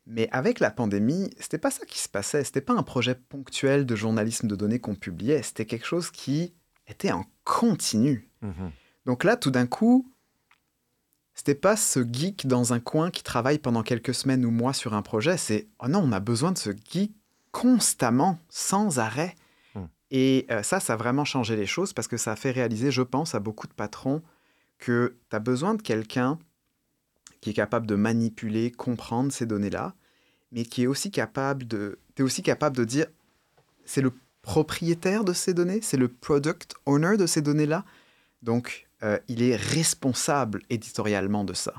Mais 0.07 0.29
avec 0.33 0.59
la 0.59 0.71
pandémie, 0.71 1.31
c'était 1.39 1.59
pas 1.59 1.71
ça 1.71 1.87
qui 1.87 1.99
se 1.99 2.09
passait. 2.09 2.43
C'était 2.43 2.61
pas 2.61 2.73
un 2.73 2.83
projet 2.83 3.15
ponctuel 3.15 3.87
de 3.87 3.95
journalisme 3.95 4.49
de 4.49 4.57
données 4.57 4.81
qu'on 4.81 4.97
publiait. 4.97 5.43
C'était 5.43 5.65
quelque 5.65 5.87
chose 5.87 6.11
qui 6.11 6.55
était 6.89 7.13
en 7.13 7.25
continu. 7.45 8.29
Mhm. 8.43 8.73
Donc 9.07 9.25
là, 9.25 9.37
tout 9.37 9.51
d'un 9.51 9.67
coup, 9.67 10.13
c'était 11.35 11.55
pas 11.55 11.77
ce 11.77 12.01
geek 12.01 12.47
dans 12.47 12.73
un 12.73 12.81
coin 12.81 13.11
qui 13.11 13.23
travaille 13.23 13.59
pendant 13.59 13.83
quelques 13.83 14.15
semaines 14.15 14.45
ou 14.45 14.51
mois 14.51 14.73
sur 14.73 14.95
un 14.95 15.03
projet, 15.03 15.37
c'est 15.37 15.67
oh 15.81 15.89
non, 15.89 16.01
on 16.01 16.13
a 16.13 16.21
besoin 16.21 16.53
de 16.53 16.59
ce 16.59 16.71
geek 16.71 17.13
constamment, 17.53 18.39
sans 18.49 18.99
arrêt. 18.99 19.35
Hmm. 19.75 19.87
Et 20.11 20.47
euh, 20.51 20.63
ça, 20.63 20.81
ça 20.81 20.95
a 20.95 20.97
vraiment 20.97 21.25
changé 21.25 21.57
les 21.57 21.67
choses 21.67 21.93
parce 21.93 22.09
que 22.09 22.17
ça 22.17 22.33
a 22.33 22.37
fait 22.37 22.51
réaliser, 22.51 22.91
je 22.91 23.03
pense, 23.03 23.35
à 23.35 23.41
beaucoup 23.41 23.67
de 23.67 23.73
patrons 23.73 24.23
que 24.79 25.17
tu 25.31 25.37
as 25.37 25.39
besoin 25.39 25.75
de 25.75 25.83
quelqu'un 25.83 26.39
qui 27.41 27.51
est 27.51 27.55
capable 27.55 27.87
de 27.87 27.95
manipuler, 27.95 28.71
comprendre 28.71 29.33
ces 29.33 29.47
données-là, 29.47 29.95
mais 30.53 30.65
qui 30.65 30.85
est 30.85 30.87
aussi 30.87 31.11
capable 31.11 31.67
de, 31.67 31.99
es 32.17 32.23
aussi 32.23 32.43
capable 32.43 32.77
de 32.77 32.85
dire, 32.85 33.07
c'est 33.85 34.01
le 34.01 34.13
propriétaire 34.43 35.25
de 35.25 35.33
ces 35.33 35.55
données, 35.55 35.81
c'est 35.83 35.97
le 35.97 36.09
product 36.09 36.75
owner 36.87 37.17
de 37.17 37.27
ces 37.27 37.43
données-là. 37.43 37.85
Donc, 38.43 38.89
euh, 39.03 39.19
il 39.29 39.43
est 39.43 39.57
responsable 39.57 40.63
éditorialement 40.71 41.45
de 41.45 41.55
ça. 41.55 41.75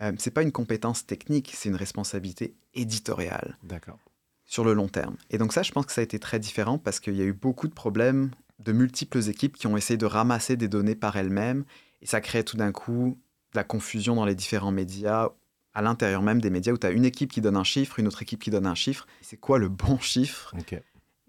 Euh, 0.00 0.12
ce 0.18 0.28
n'est 0.28 0.32
pas 0.32 0.42
une 0.42 0.52
compétence 0.52 1.06
technique, 1.06 1.52
c'est 1.54 1.68
une 1.68 1.76
responsabilité 1.76 2.54
éditoriale. 2.74 3.56
D'accord. 3.62 3.98
Sur 4.44 4.64
le 4.64 4.74
long 4.74 4.88
terme. 4.88 5.16
Et 5.30 5.38
donc 5.38 5.52
ça, 5.52 5.62
je 5.62 5.72
pense 5.72 5.86
que 5.86 5.92
ça 5.92 6.02
a 6.02 6.04
été 6.04 6.18
très 6.18 6.38
différent 6.38 6.78
parce 6.78 7.00
qu'il 7.00 7.14
y 7.14 7.22
a 7.22 7.24
eu 7.24 7.32
beaucoup 7.32 7.68
de 7.68 7.72
problèmes 7.72 8.30
de 8.58 8.72
multiples 8.72 9.28
équipes 9.28 9.56
qui 9.56 9.66
ont 9.66 9.76
essayé 9.76 9.96
de 9.96 10.06
ramasser 10.06 10.56
des 10.56 10.68
données 10.68 10.94
par 10.94 11.16
elles-mêmes. 11.16 11.64
Et 12.02 12.06
ça 12.06 12.20
crée 12.20 12.44
tout 12.44 12.56
d'un 12.56 12.72
coup 12.72 13.18
de 13.52 13.58
la 13.58 13.64
confusion 13.64 14.14
dans 14.14 14.24
les 14.24 14.34
différents 14.34 14.72
médias, 14.72 15.30
à 15.74 15.82
l'intérieur 15.82 16.22
même 16.22 16.40
des 16.40 16.50
médias, 16.50 16.72
où 16.72 16.78
tu 16.78 16.86
as 16.86 16.90
une 16.90 17.04
équipe 17.04 17.32
qui 17.32 17.40
donne 17.40 17.56
un 17.56 17.64
chiffre, 17.64 17.98
une 17.98 18.06
autre 18.06 18.22
équipe 18.22 18.42
qui 18.42 18.50
donne 18.50 18.66
un 18.66 18.74
chiffre. 18.74 19.06
C'est 19.22 19.38
quoi 19.38 19.58
le 19.58 19.68
bon 19.68 19.98
chiffre? 19.98 20.54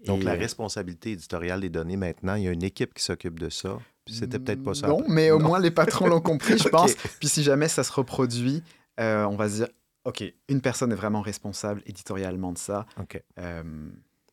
Donc 0.04 0.22
la 0.22 0.34
responsabilité 0.34 1.12
éditoriale 1.12 1.60
des 1.60 1.70
données 1.70 1.96
maintenant, 1.96 2.34
il 2.34 2.44
y 2.44 2.48
a 2.48 2.52
une 2.52 2.62
équipe 2.62 2.92
qui 2.92 3.02
s'occupe 3.02 3.38
de 3.38 3.48
ça. 3.48 3.78
C'était 4.06 4.38
peut-être 4.38 4.62
pas 4.62 4.74
ça. 4.74 4.88
Non, 4.88 5.02
mais 5.08 5.30
au 5.30 5.38
moins 5.38 5.58
les 5.58 5.70
patrons 5.70 6.06
l'ont 6.06 6.20
compris, 6.22 6.58
je 6.58 6.68
pense. 6.68 6.94
Puis 6.94 7.28
si 7.28 7.42
jamais 7.42 7.68
ça 7.68 7.84
se 7.84 7.92
reproduit, 7.92 8.62
euh, 9.00 9.24
on 9.24 9.36
va 9.36 9.48
se 9.48 9.54
dire, 9.54 9.68
OK, 10.04 10.22
une 10.48 10.60
personne 10.60 10.92
est 10.92 10.96
vraiment 10.96 11.22
responsable 11.22 11.82
éditorialement 11.86 12.52
de 12.52 12.58
ça. 12.58 12.86
OK. 13.00 13.22
Euh, 13.38 13.62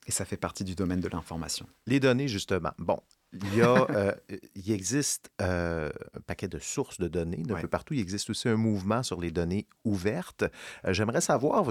et 0.08 0.12
ça 0.12 0.26
fait 0.26 0.38
partie 0.38 0.64
du 0.64 0.76
domaine 0.76 1.00
de 1.00 1.08
l'information. 1.08 1.66
Les 1.88 2.00
données, 2.00 2.28
justement. 2.28 2.72
Bon, 2.78 3.00
il, 3.34 3.56
y 3.56 3.62
a, 3.62 3.88
euh, 3.90 4.14
il 4.56 4.72
existe 4.72 5.32
euh, 5.42 5.90
un 6.16 6.20
paquet 6.22 6.48
de 6.48 6.60
sources 6.60 7.00
de 7.00 7.08
données 7.08 7.44
de 7.44 7.54
peu 7.54 7.68
partout. 7.68 7.94
Il 7.94 8.00
existe 8.00 8.30
aussi 8.30 8.50
un 8.50 8.58
mouvement 8.58 9.04
sur 9.04 9.22
les 9.22 9.32
données 9.32 9.68
ouvertes. 9.86 10.44
Euh, 10.86 10.94
j'aimerais 10.94 11.22
savoir 11.22 11.66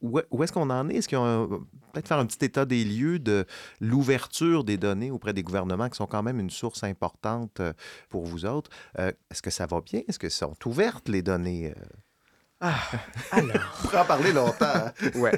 où, 0.00 0.42
est-ce 0.42 0.52
qu'on 0.52 0.70
en 0.70 0.88
est? 0.88 0.96
Est-ce 0.96 1.08
qu'il 1.08 1.18
y 1.18 1.20
a 1.20 1.46
peut-être 1.92 2.08
faire 2.08 2.18
un 2.18 2.26
petit 2.26 2.44
état 2.44 2.64
des 2.64 2.84
lieux 2.84 3.18
de 3.18 3.46
l'ouverture 3.80 4.64
des 4.64 4.76
données 4.76 5.10
auprès 5.10 5.32
des 5.32 5.42
gouvernements 5.42 5.88
qui 5.88 5.96
sont 5.96 6.06
quand 6.06 6.22
même 6.22 6.40
une 6.40 6.50
source 6.50 6.82
importante 6.82 7.60
pour 8.08 8.24
vous 8.24 8.44
autres? 8.44 8.70
est-ce 8.96 9.42
que 9.42 9.50
ça 9.50 9.66
va 9.66 9.80
bien? 9.80 10.02
Est-ce 10.08 10.18
que 10.18 10.28
sont 10.28 10.56
ouvertes 10.66 11.08
les 11.08 11.22
données? 11.22 11.72
Ah, 12.60 12.80
alors. 13.30 13.54
On 13.78 13.82
pourrait 13.82 13.98
en 13.98 14.04
parler 14.04 14.32
longtemps. 14.32 14.66
Hein? 14.74 14.92
ouais. 15.16 15.32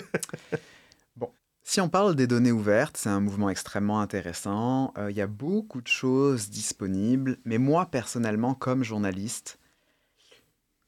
Si 1.69 1.81
on 1.81 1.89
parle 1.89 2.15
des 2.15 2.29
données 2.29 2.53
ouvertes, 2.53 2.97
c'est 2.97 3.09
un 3.09 3.19
mouvement 3.19 3.51
extrêmement 3.51 4.01
intéressant. 4.01 4.95
Euh, 4.97 5.11
il 5.11 5.17
y 5.17 5.21
a 5.21 5.27
beaucoup 5.27 5.81
de 5.81 5.89
choses 5.89 6.49
disponibles, 6.49 7.39
mais 7.45 7.59
moi 7.59 7.87
personnellement, 7.87 8.55
comme 8.55 8.85
journaliste, 8.85 9.59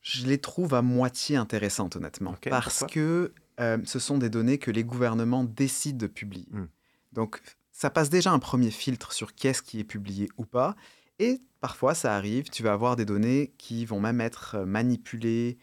je 0.02 0.24
les 0.24 0.38
trouve 0.38 0.74
à 0.74 0.82
moitié 0.82 1.36
intéressantes, 1.36 1.96
honnêtement, 1.96 2.36
parce 2.48 2.84
que 2.88 3.32
euh, 3.58 3.78
ce 3.84 3.98
sont 3.98 4.18
des 4.18 4.30
données 4.30 4.58
que 4.58 4.70
les 4.70 4.84
gouvernements 4.84 5.42
décident 5.42 5.98
de 5.98 6.06
publier. 6.06 6.46
Hmm. 6.52 6.68
Donc, 7.10 7.42
ça 7.72 7.90
passe 7.90 8.08
déjà 8.08 8.30
un 8.30 8.38
premier 8.38 8.70
filtre 8.70 9.12
sur 9.12 9.34
qu'est-ce 9.34 9.62
qui 9.62 9.80
est 9.80 9.84
publié 9.84 10.28
ou 10.36 10.44
pas. 10.44 10.76
Et 11.18 11.40
parfois, 11.60 11.96
ça 11.96 12.14
arrive, 12.14 12.50
tu 12.50 12.62
vas 12.62 12.72
avoir 12.72 12.94
des 12.94 13.04
données 13.04 13.52
qui 13.58 13.84
vont 13.84 13.98
même 13.98 14.20
être 14.20 14.54
euh, 14.54 14.64
manipulées, 14.64 15.58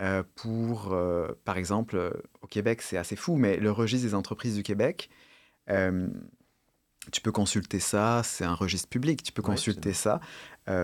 euh, 0.00 0.22
pour, 0.34 0.92
euh, 0.92 1.28
par 1.44 1.58
exemple, 1.58 1.96
euh, 1.96 2.10
au 2.40 2.46
Québec, 2.46 2.80
c'est 2.80 2.96
assez 2.96 3.16
fou, 3.16 3.36
mais 3.36 3.58
le 3.58 3.70
registre 3.70 4.06
des 4.06 4.14
entreprises 4.14 4.54
du 4.54 4.62
Québec, 4.62 5.10
tu 7.12 7.20
peux 7.22 7.32
consulter 7.32 7.80
ça, 7.80 8.22
c'est 8.24 8.44
un 8.44 8.54
registre 8.54 8.88
public, 8.88 9.22
tu 9.22 9.32
peux 9.32 9.42
consulter 9.42 9.92
ça 9.92 10.20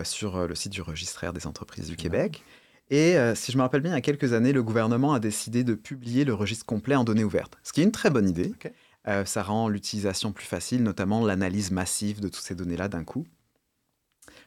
sur 0.05 0.47
le 0.47 0.55
site 0.55 0.73
du 0.73 0.81
registraire 0.81 1.33
des 1.33 1.47
entreprises 1.47 1.89
du 1.89 1.97
Québec. 1.97 2.45
Et 2.89 3.17
si 3.35 3.51
je 3.51 3.57
me 3.57 3.63
rappelle 3.63 3.81
bien, 3.81 3.91
il 3.91 3.95
y 3.95 3.99
a 3.99 4.01
quelques 4.01 4.33
années, 4.33 4.53
le 4.53 4.63
gouvernement 4.63 5.13
a 5.13 5.19
décidé 5.19 5.65
de 5.65 5.75
publier 5.75 6.25
le 6.25 6.35
registre 6.35 6.65
complet 6.65 6.95
en 6.95 7.03
données 7.03 7.25
ouvertes, 7.25 7.59
ce 7.65 7.73
qui 7.73 7.81
est 7.81 7.85
une 7.85 7.91
très 7.91 8.11
bonne 8.11 8.29
idée. 8.29 8.53
ça 9.25 9.43
rend 9.43 9.69
l'utilisation 9.69 10.31
plus 10.31 10.47
facile, 10.47 10.85
notamment 10.85 11.27
l'analyse 11.27 11.73
massive 11.73 12.21
de 12.21 12.29
toutes 12.29 12.45
ces 12.45 12.55
données-là 12.55 12.87
d'un 12.87 13.03
coup. 13.03 13.27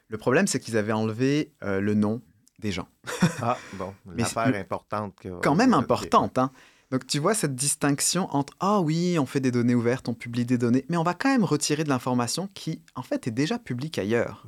Le 0.08 0.17
problème, 0.17 0.47
c'est 0.47 0.62
qu'ils 0.62 0.77
avaient 0.77 0.93
enlevé 0.93 1.51
le 1.62 1.93
nom 1.95 2.21
des 2.59 2.71
gens. 2.71 2.87
ah, 3.41 3.57
bon, 3.73 3.93
l'affaire 4.15 4.55
importante. 4.55 5.15
Quand 5.41 5.55
même 5.55 5.73
importante, 5.73 6.37
hein. 6.37 6.51
Donc 6.91 7.05
tu 7.05 7.19
vois 7.19 7.35
cette 7.35 7.55
distinction 7.55 8.33
entre 8.35 8.53
ah 8.59 8.81
oui, 8.81 9.17
on 9.19 9.25
fait 9.25 9.39
des 9.39 9.51
données 9.51 9.75
ouvertes, 9.75 10.09
on 10.09 10.15
publie 10.15 10.45
des 10.45 10.57
données, 10.57 10.85
mais 10.89 10.97
on 10.97 11.03
va 11.03 11.13
quand 11.13 11.29
même 11.29 11.43
retirer 11.43 11.83
de 11.83 11.89
l'information 11.89 12.49
qui 12.53 12.81
en 12.95 13.03
fait 13.03 13.27
est 13.27 13.31
déjà 13.31 13.59
publique 13.59 13.99
ailleurs. 13.99 14.43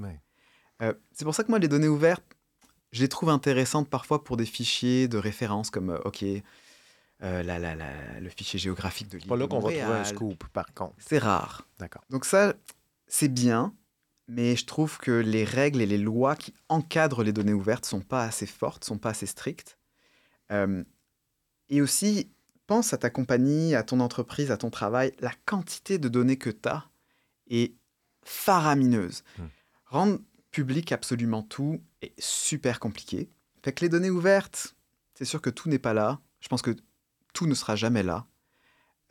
Euh, 0.82 0.93
c'est 1.13 1.24
pour 1.24 1.36
ça 1.36 1.43
que 1.43 1.50
moi 1.50 1.60
les 1.60 1.67
données 1.67 1.88
ouvertes, 1.88 2.24
je 2.91 3.02
les 3.02 3.10
trouve 3.10 3.30
intéressantes 3.30 3.89
parfois 3.89 4.24
pour 4.24 4.38
des 4.38 4.45
fichiers 4.45 5.08
de 5.08 5.17
référence 5.19 5.69
comme 5.69 5.91
euh, 5.91 6.00
ok 6.04 6.24
euh, 7.24 7.43
la, 7.43 7.60
la, 7.60 7.76
le 8.19 8.30
fichier 8.30 8.58
géographique 8.58 9.10
de 9.10 9.19
l'île. 9.19 9.28
Pas 9.28 9.36
là 9.36 9.45
qu'on 9.45 9.60
va 9.60 9.71
trouver 9.71 9.84
un 9.84 10.04
scoop 10.04 10.43
par 10.52 10.74
contre. 10.74 10.95
C'est 10.97 11.19
rare. 11.19 11.67
D'accord. 11.78 12.04
Donc 12.10 12.26
ça 12.26 12.56
c'est 13.06 13.32
bien, 13.32 13.71
mais 14.28 14.56
je 14.56 14.66
trouve 14.66 14.98
que 14.98 15.12
les 15.12 15.44
règles 15.44 15.82
et 15.82 15.86
les 15.86 15.98
lois 15.98 16.36
qui 16.36 16.54
encadrent 16.70 17.24
les 17.24 17.34
données 17.34 17.54
ouvertes 17.54 17.86
sont 17.86 18.02
pas 18.02 18.24
assez 18.24 18.46
fortes, 18.46 18.86
sont 18.86 18.98
pas 18.98 19.10
assez 19.10 19.26
strictes. 19.26 19.78
Euh, 20.52 20.84
et 21.70 21.82
aussi, 21.82 22.32
pense 22.68 22.94
à 22.94 22.98
ta 22.98 23.10
compagnie, 23.10 23.76
à 23.76 23.84
ton 23.84 24.00
entreprise, 24.00 24.52
à 24.52 24.58
ton 24.58 24.70
travail, 24.70 25.12
la 25.20 25.34
quantité 25.46 25.98
de 25.98 26.08
données 26.08 26.38
que 26.38 26.50
tu 26.50 26.70
as 26.70 26.90
est 27.50 27.74
faramineuse. 28.24 29.24
Hmm. 29.38 29.48
Rendre 29.86 30.20
public 30.52 30.92
absolument 30.92 31.44
tout 31.44 31.82
est 32.02 32.14
super 32.18 32.80
compliqué. 32.80 33.30
Fait 33.64 33.74
que 33.74 33.84
les 33.84 33.90
données 33.90 34.10
ouvertes, 34.10 34.76
c'est 35.16 35.26
sûr 35.26 35.42
que 35.42 35.50
tout 35.50 35.70
n'est 35.70 35.80
pas 35.80 35.94
là. 35.94 36.22
Je 36.40 36.48
pense 36.48 36.62
que 36.62 36.76
tout 37.34 37.46
ne 37.46 37.54
sera 37.54 37.76
jamais 37.76 38.04
là. 38.04 38.26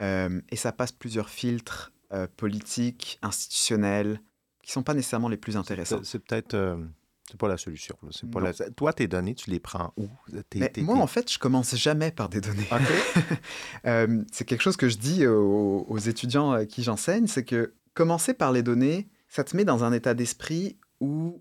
Euh, 0.01 0.41
et 0.51 0.57
ça 0.57 0.73
passe 0.73 0.93
plusieurs 0.93 1.29
filtres 1.29 1.93
euh, 2.13 2.27
politiques, 2.37 3.19
institutionnels, 3.21 4.23
qui 4.63 4.73
sont 4.73 4.83
pas 4.83 4.95
nécessairement 4.95 5.29
les 5.29 5.37
plus 5.37 5.57
intéressants. 5.57 6.01
C'est- 6.03 6.19
peut-être. 6.19 6.55
euh, 6.55 6.77
c'est 7.31 7.39
pas 7.39 7.49
la 7.49 7.57
solution. 7.57 7.97
pas 8.33 8.41
la- 8.41 8.71
Toi, 8.71 8.93
tes 8.93 9.07
données, 9.07 9.35
tu 9.37 9.51
les 9.51 9.61
prends 9.61 9.93
où? 9.97 10.09
Mais 10.61 10.73
moi, 10.83 10.97
en 10.97 11.07
fait, 11.07 11.31
je 11.33 11.39
commence 11.39 11.75
jamais 11.77 12.11
par 12.11 12.29
des 12.29 12.41
données. 12.41 12.67
Euh, 13.87 14.23
c'est 14.33 14.45
quelque 14.45 14.63
chose 14.63 14.77
que 14.77 14.89
je 14.89 14.97
dis 14.99 15.27
aux, 15.27 15.87
aux 15.89 15.99
étudiants 15.99 16.51
à 16.53 16.67
qui 16.67 16.83
j'enseigne, 16.83 17.27
c'est 17.27 17.45
que 17.45 17.73
commencer 17.95 18.35
par 18.35 18.53
les 18.53 18.63
données, 18.63 19.09
ça 19.29 19.45
te 19.45 19.57
met 19.57 19.65
dans 19.65 19.85
un 19.85 19.93
état 19.93 20.13
d'esprit 20.15 20.77
où 21.01 21.41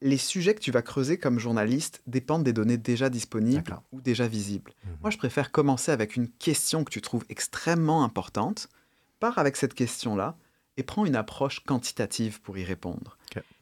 les 0.00 0.16
sujets 0.16 0.54
que 0.54 0.60
tu 0.60 0.72
vas 0.72 0.82
creuser 0.82 1.18
comme 1.18 1.38
journaliste 1.38 2.02
dépendent 2.06 2.42
des 2.42 2.52
données 2.52 2.76
déjà 2.78 3.08
disponibles 3.08 3.78
ou 3.92 4.00
déjà 4.00 4.26
visibles. 4.26 4.72
Mhm. 4.84 4.96
Moi, 5.02 5.10
je 5.10 5.18
préfère 5.18 5.52
commencer 5.52 5.92
avec 5.92 6.16
une 6.16 6.28
question 6.28 6.82
que 6.84 6.90
tu 6.90 7.00
trouves 7.00 7.24
extrêmement 7.28 8.02
importante, 8.02 8.68
pars 9.20 9.38
avec 9.38 9.56
cette 9.56 9.74
question-là 9.74 10.36
et 10.76 10.82
prends 10.82 11.04
une 11.06 11.16
approche 11.16 11.60
quantitative 11.64 12.40
pour 12.40 12.56
y 12.58 12.64
répondre. 12.64 13.18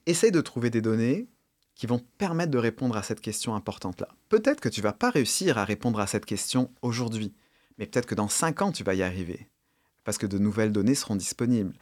Essaye 0.07 0.33
de 0.33 0.41
trouver 0.41 0.71
des 0.71 0.81
données 0.81 1.27
qui 1.75 1.87
vont 1.87 2.01
permettre 2.19 2.51
de 2.51 2.59
répondre 2.59 2.97
à 2.97 3.03
cette 3.03 3.21
question 3.21 3.55
importante-là. 3.55 4.09
Peut-être 4.29 4.61
que 4.61 4.69
tu 4.69 4.81
vas 4.81 4.93
pas 4.93 5.11
réussir 5.11 5.57
à 5.59 5.65
répondre 5.65 6.01
à 6.01 6.07
cette 6.07 6.27
question 6.27 6.71
aujourd'hui, 6.83 7.33
mais 7.79 7.87
peut-être 7.87 8.07
que 8.07 8.15
dans 8.15 8.29
cinq 8.29 8.61
ans, 8.63 8.73
tu 8.73 8.83
vas 8.85 8.95
y 8.95 9.03
arriver, 9.03 9.49
parce 10.05 10.19
que 10.19 10.27
de 10.27 10.39
nouvelles 10.39 10.73
données 10.73 10.95
seront 10.95 11.17
disponibles. 11.17 11.75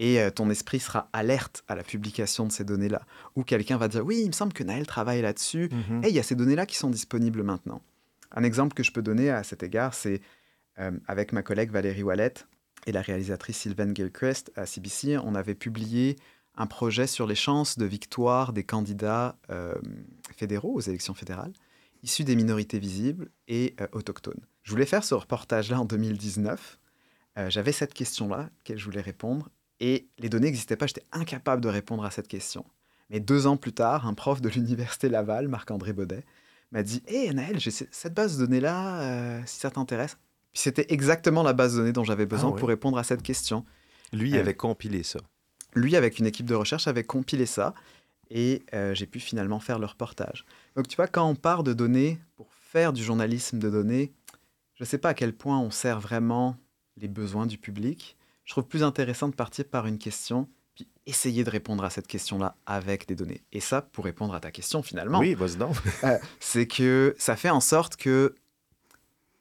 Et 0.00 0.20
euh, 0.20 0.30
ton 0.30 0.50
esprit 0.50 0.80
sera 0.80 1.08
alerte 1.12 1.62
à 1.68 1.76
la 1.76 1.84
publication 1.84 2.46
de 2.46 2.52
ces 2.52 2.64
données-là. 2.64 3.02
Ou 3.36 3.44
quelqu'un 3.44 3.76
va 3.76 3.86
dire, 3.86 4.04
oui, 4.04 4.20
il 4.22 4.26
me 4.28 4.32
semble 4.32 4.52
que 4.52 4.64
Naël 4.64 4.86
travaille 4.88 5.22
là-dessus, 5.22 5.68
Mhm. 5.70 6.04
et 6.04 6.08
il 6.08 6.14
y 6.14 6.18
a 6.18 6.24
ces 6.24 6.34
données-là 6.34 6.66
qui 6.66 6.76
sont 6.76 6.90
disponibles 6.90 7.42
maintenant. 7.44 7.80
Un 8.32 8.42
exemple 8.42 8.74
que 8.74 8.82
je 8.82 8.90
peux 8.90 9.02
donner 9.02 9.30
à 9.30 9.44
cet 9.44 9.62
égard, 9.62 9.94
c'est 9.94 10.20
euh, 10.80 10.90
avec 11.06 11.32
ma 11.32 11.42
collègue 11.42 11.70
Valérie 11.70 12.02
Wallet 12.02 12.34
et 12.86 12.92
la 12.92 13.02
réalisatrice 13.02 13.58
Sylvain 13.58 13.92
Gilchrist 13.94 14.52
à 14.56 14.66
CBC, 14.66 15.18
on 15.18 15.34
avait 15.34 15.54
publié 15.54 16.16
un 16.56 16.66
projet 16.66 17.06
sur 17.06 17.26
les 17.26 17.34
chances 17.34 17.78
de 17.78 17.84
victoire 17.84 18.52
des 18.52 18.62
candidats 18.64 19.36
euh, 19.50 19.74
fédéraux 20.36 20.74
aux 20.74 20.80
élections 20.80 21.14
fédérales, 21.14 21.52
issus 22.02 22.24
des 22.24 22.36
minorités 22.36 22.78
visibles 22.78 23.30
et 23.48 23.74
euh, 23.80 23.86
autochtones. 23.92 24.40
Je 24.62 24.70
voulais 24.70 24.86
faire 24.86 25.02
ce 25.04 25.14
reportage-là 25.14 25.80
en 25.80 25.84
2019. 25.84 26.78
Euh, 27.38 27.50
J'avais 27.50 27.72
cette 27.72 27.94
question-là, 27.94 28.50
laquelle 28.58 28.78
je 28.78 28.84
voulais 28.84 29.00
répondre, 29.00 29.48
et 29.80 30.06
les 30.18 30.28
données 30.28 30.46
n'existaient 30.46 30.76
pas, 30.76 30.86
j'étais 30.86 31.02
incapable 31.10 31.60
de 31.62 31.68
répondre 31.68 32.04
à 32.04 32.10
cette 32.12 32.28
question. 32.28 32.64
Mais 33.10 33.18
deux 33.20 33.46
ans 33.48 33.56
plus 33.56 33.72
tard, 33.72 34.06
un 34.06 34.14
prof 34.14 34.40
de 34.40 34.48
l'université 34.48 35.08
Laval, 35.08 35.48
Marc-André 35.48 35.92
Baudet, 35.92 36.24
m'a 36.70 36.82
dit 36.82 37.02
Hé 37.08 37.32
Naël, 37.32 37.58
j'ai 37.58 37.70
ce- 37.72 37.84
cette 37.90 38.14
base 38.14 38.38
de 38.38 38.46
données-là, 38.46 39.44
si 39.46 39.58
ça 39.58 39.70
t'intéresse. 39.70 40.16
Puis 40.54 40.62
c'était 40.62 40.86
exactement 40.88 41.42
la 41.42 41.52
base 41.52 41.74
de 41.74 41.80
données 41.80 41.92
dont 41.92 42.04
j'avais 42.04 42.24
besoin 42.26 42.50
Ah 42.50 42.52
ouais. 42.54 42.58
pour 42.60 42.68
répondre 42.68 42.96
à 42.96 43.04
cette 43.04 43.22
question. 43.22 43.64
Lui, 44.12 44.30
il 44.30 44.36
Euh, 44.36 44.40
avait 44.40 44.54
compilé 44.54 45.02
ça. 45.02 45.18
Lui, 45.74 45.96
avec 45.96 46.18
une 46.20 46.26
équipe 46.26 46.46
de 46.46 46.54
recherche, 46.54 46.86
avait 46.86 47.04
compilé 47.04 47.44
ça 47.46 47.74
et 48.30 48.62
euh, 48.72 48.94
j'ai 48.94 49.06
pu 49.06 49.18
finalement 49.20 49.58
faire 49.60 49.78
le 49.80 49.86
reportage. 49.86 50.46
Donc 50.76 50.88
tu 50.88 50.96
vois, 50.96 51.08
quand 51.08 51.28
on 51.28 51.34
part 51.34 51.64
de 51.64 51.72
données 51.74 52.18
pour 52.36 52.48
faire 52.54 52.92
du 52.92 53.02
journalisme 53.04 53.58
de 53.58 53.68
données, 53.68 54.12
je 54.76 54.84
ne 54.84 54.86
sais 54.86 54.98
pas 54.98 55.10
à 55.10 55.14
quel 55.14 55.34
point 55.34 55.58
on 55.58 55.70
sert 55.70 56.00
vraiment 56.00 56.56
les 56.96 57.08
besoins 57.08 57.46
du 57.46 57.58
public. 57.58 58.16
Je 58.44 58.52
trouve 58.52 58.64
plus 58.66 58.82
intéressant 58.84 59.28
de 59.28 59.34
partir 59.34 59.64
par 59.64 59.86
une 59.86 59.98
question, 59.98 60.48
puis 60.74 60.86
essayer 61.06 61.42
de 61.44 61.50
répondre 61.50 61.82
à 61.84 61.90
cette 61.90 62.06
question-là 62.06 62.56
avec 62.66 63.06
des 63.08 63.14
données. 63.16 63.42
Et 63.52 63.60
ça, 63.60 63.82
pour 63.82 64.04
répondre 64.04 64.34
à 64.34 64.40
ta 64.40 64.50
question 64.52 64.82
finalement, 64.82 65.18
Oui, 65.18 65.36
euh, 65.40 66.18
c'est 66.40 66.66
que 66.68 67.14
ça 67.18 67.34
fait 67.36 67.50
en 67.50 67.60
sorte 67.60 67.96
que 67.96 68.34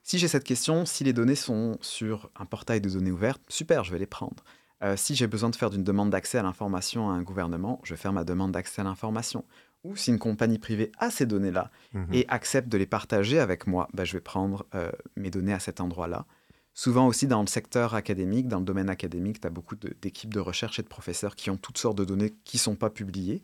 si 0.03 0.19
j'ai 0.19 0.27
cette 0.27 0.43
question, 0.43 0.85
si 0.85 1.03
les 1.03 1.13
données 1.13 1.35
sont 1.35 1.77
sur 1.81 2.29
un 2.39 2.45
portail 2.45 2.81
de 2.81 2.89
données 2.89 3.11
ouvertes, 3.11 3.41
super, 3.47 3.83
je 3.83 3.91
vais 3.91 3.99
les 3.99 4.05
prendre. 4.05 4.43
Euh, 4.83 4.97
si 4.97 5.15
j'ai 5.15 5.27
besoin 5.27 5.49
de 5.49 5.55
faire 5.55 5.69
d'une 5.69 5.83
demande 5.83 6.09
d'accès 6.09 6.37
à 6.37 6.43
l'information 6.43 7.09
à 7.09 7.13
un 7.13 7.21
gouvernement, 7.21 7.79
je 7.83 7.93
vais 7.93 7.97
faire 7.99 8.11
ma 8.13 8.23
demande 8.25 8.51
d'accès 8.51 8.81
à 8.81 8.83
l'information. 8.83 9.45
Ou 9.85 9.95
si 9.95 10.11
une 10.11 10.19
compagnie 10.19 10.59
privée 10.59 10.91
a 10.99 11.09
ces 11.09 11.25
données-là 11.25 11.71
Mhm. 11.93 12.13
et 12.13 12.25
accepte 12.27 12.69
de 12.69 12.77
les 12.77 12.85
partager 12.85 13.39
avec 13.39 13.65
moi, 13.67 13.87
bah, 13.93 14.03
je 14.05 14.13
vais 14.13 14.21
prendre 14.21 14.65
euh, 14.75 14.91
mes 15.15 15.29
données 15.29 15.53
à 15.53 15.59
cet 15.59 15.79
endroit-là. 15.81 16.25
Souvent 16.73 17.05
aussi 17.07 17.27
dans 17.27 17.41
le 17.41 17.47
secteur 17.47 17.93
académique, 17.93 18.47
dans 18.47 18.59
le 18.59 18.65
domaine 18.65 18.89
académique, 18.89 19.39
tu 19.39 19.47
as 19.47 19.51
beaucoup 19.51 19.75
de- 19.75 19.95
d'équipes 20.01 20.33
de 20.33 20.39
recherche 20.39 20.79
et 20.79 20.83
de 20.83 20.87
professeurs 20.87 21.35
qui 21.35 21.49
ont 21.49 21.57
toutes 21.57 21.77
sortes 21.77 21.97
de 21.97 22.03
données 22.05 22.33
qui 22.45 22.57
ne 22.57 22.61
sont 22.61 22.75
pas 22.75 22.89
publiées. 22.89 23.43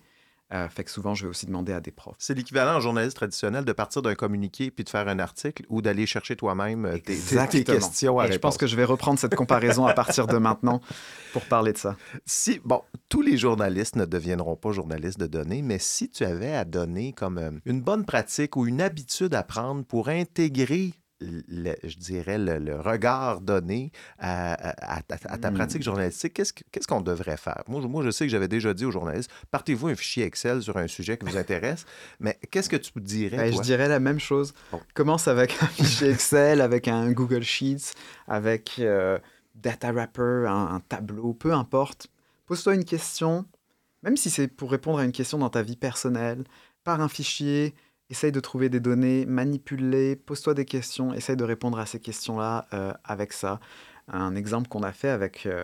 Euh, 0.51 0.67
fait 0.67 0.83
que 0.83 0.89
souvent, 0.89 1.13
je 1.13 1.25
vais 1.25 1.29
aussi 1.29 1.45
demander 1.45 1.73
à 1.73 1.79
des 1.79 1.91
profs. 1.91 2.15
C'est 2.17 2.33
l'équivalent 2.33 2.75
en 2.75 2.79
journaliste 2.79 3.15
traditionnel 3.17 3.65
de 3.65 3.71
partir 3.71 4.01
d'un 4.01 4.15
communiqué 4.15 4.71
puis 4.71 4.83
de 4.83 4.89
faire 4.89 5.07
un 5.07 5.19
article 5.19 5.63
ou 5.69 5.83
d'aller 5.83 6.07
chercher 6.07 6.35
toi-même 6.35 6.85
euh, 6.85 6.97
tes, 6.97 7.15
tes- 7.47 7.63
questions 7.63 8.17
à 8.17 8.25
Et 8.27 8.31
je 8.31 8.39
pense 8.39 8.57
que 8.57 8.65
je 8.65 8.75
vais 8.75 8.83
reprendre 8.83 9.19
cette 9.19 9.35
comparaison 9.35 9.85
à 9.85 9.93
partir 9.93 10.25
de 10.25 10.37
maintenant 10.37 10.81
pour 11.33 11.43
parler 11.43 11.71
de 11.73 11.77
ça. 11.77 11.95
Si, 12.25 12.59
bon, 12.65 12.81
tous 13.09 13.21
les 13.21 13.37
journalistes 13.37 13.95
ne 13.95 14.05
deviendront 14.05 14.55
pas 14.55 14.71
journalistes 14.71 15.19
de 15.19 15.27
données, 15.27 15.61
mais 15.61 15.77
si 15.77 16.09
tu 16.09 16.23
avais 16.23 16.55
à 16.55 16.65
donner 16.65 17.13
comme 17.13 17.37
euh, 17.37 17.51
une 17.65 17.81
bonne 17.81 18.03
pratique 18.05 18.55
ou 18.55 18.65
une 18.65 18.81
habitude 18.81 19.35
à 19.35 19.43
prendre 19.43 19.83
pour 19.85 20.09
intégrer, 20.09 20.93
le- 21.21 21.75
je 21.83 21.97
dirais, 21.97 22.37
le, 22.37 22.59
le 22.59 22.79
regard 22.79 23.41
donné 23.41 23.91
à, 24.17 24.53
à- 24.53 24.97
à 24.97 25.01
ta- 25.01 25.29
à 25.29 25.37
ta 25.37 25.51
Hmm. 25.51 25.55
pratique 25.55 25.83
journalistique, 25.83 26.33
qu'est-ce 26.33 26.53
que- 26.53 26.63
qu'est-ce 26.71 26.87
qu'on 26.87 27.01
devrait 27.01 27.37
faire? 27.37 27.63
Moi, 27.67 27.81
je- 27.81 27.87
moi, 27.87 28.03
je 28.03 28.11
sais 28.11 28.25
que 28.25 28.31
j'avais 28.31 28.47
déjà 28.47 28.73
dit 28.73 28.85
aux 28.85 28.91
journalistes, 28.91 29.29
partez-vous 29.51 29.87
un 29.89 29.95
fichier 29.95 30.23
Excel 30.25 30.61
sur 30.61 30.77
un 30.77 30.87
sujet 30.87 31.17
qui 31.17 31.25
vous 31.25 31.37
intéresse, 31.37 31.85
mais 32.19 32.39
qu'est-ce 32.51 32.69
que 32.69 32.77
tu 32.77 32.91
dirais, 33.01 33.37
Ben, 33.37 33.53
je 33.53 33.61
dirais 33.61 33.87
la 33.87 33.99
même 33.99 34.19
chose. 34.19 34.53
Bon. 34.71 34.79
Commence 34.93 35.27
avec 35.27 35.55
un 35.61 35.67
fichier 35.67 36.09
Excel, 36.09 36.61
avec 36.61 36.87
un 36.87 37.11
Google 37.11 37.43
Sheets, 37.43 37.93
avec 38.27 38.75
euh, 38.79 39.17
Data 39.55 39.91
Wrapper, 39.91 40.45
un, 40.47 40.75
un 40.75 40.79
tableau, 40.79 41.33
peu 41.33 41.53
importe. 41.53 42.07
Pose-toi 42.45 42.75
une 42.75 42.85
question, 42.85 43.45
même 44.03 44.15
si 44.17 44.29
c'est 44.29 44.47
pour 44.47 44.71
répondre 44.71 44.99
à 44.99 45.03
une 45.05 45.11
question 45.11 45.37
dans 45.37 45.49
ta 45.49 45.61
vie 45.61 45.75
personnelle, 45.75 46.43
par 46.85 47.01
un 47.01 47.09
fichier, 47.09 47.75
essaye 48.09 48.31
de 48.31 48.39
trouver 48.39 48.69
des 48.69 48.79
données, 48.79 49.25
manipule-les, 49.25 50.15
pose-toi 50.15 50.53
des 50.53 50.65
questions, 50.65 51.13
essaye 51.13 51.35
de 51.35 51.43
répondre 51.43 51.79
à 51.79 51.85
ces 51.85 51.99
questions-là 51.99 52.67
euh, 52.73 52.93
avec 53.03 53.33
ça. 53.33 53.59
Un 54.07 54.35
exemple 54.35 54.67
qu'on 54.67 54.83
a 54.83 54.91
fait 54.91 55.09
avec, 55.09 55.45
euh, 55.45 55.63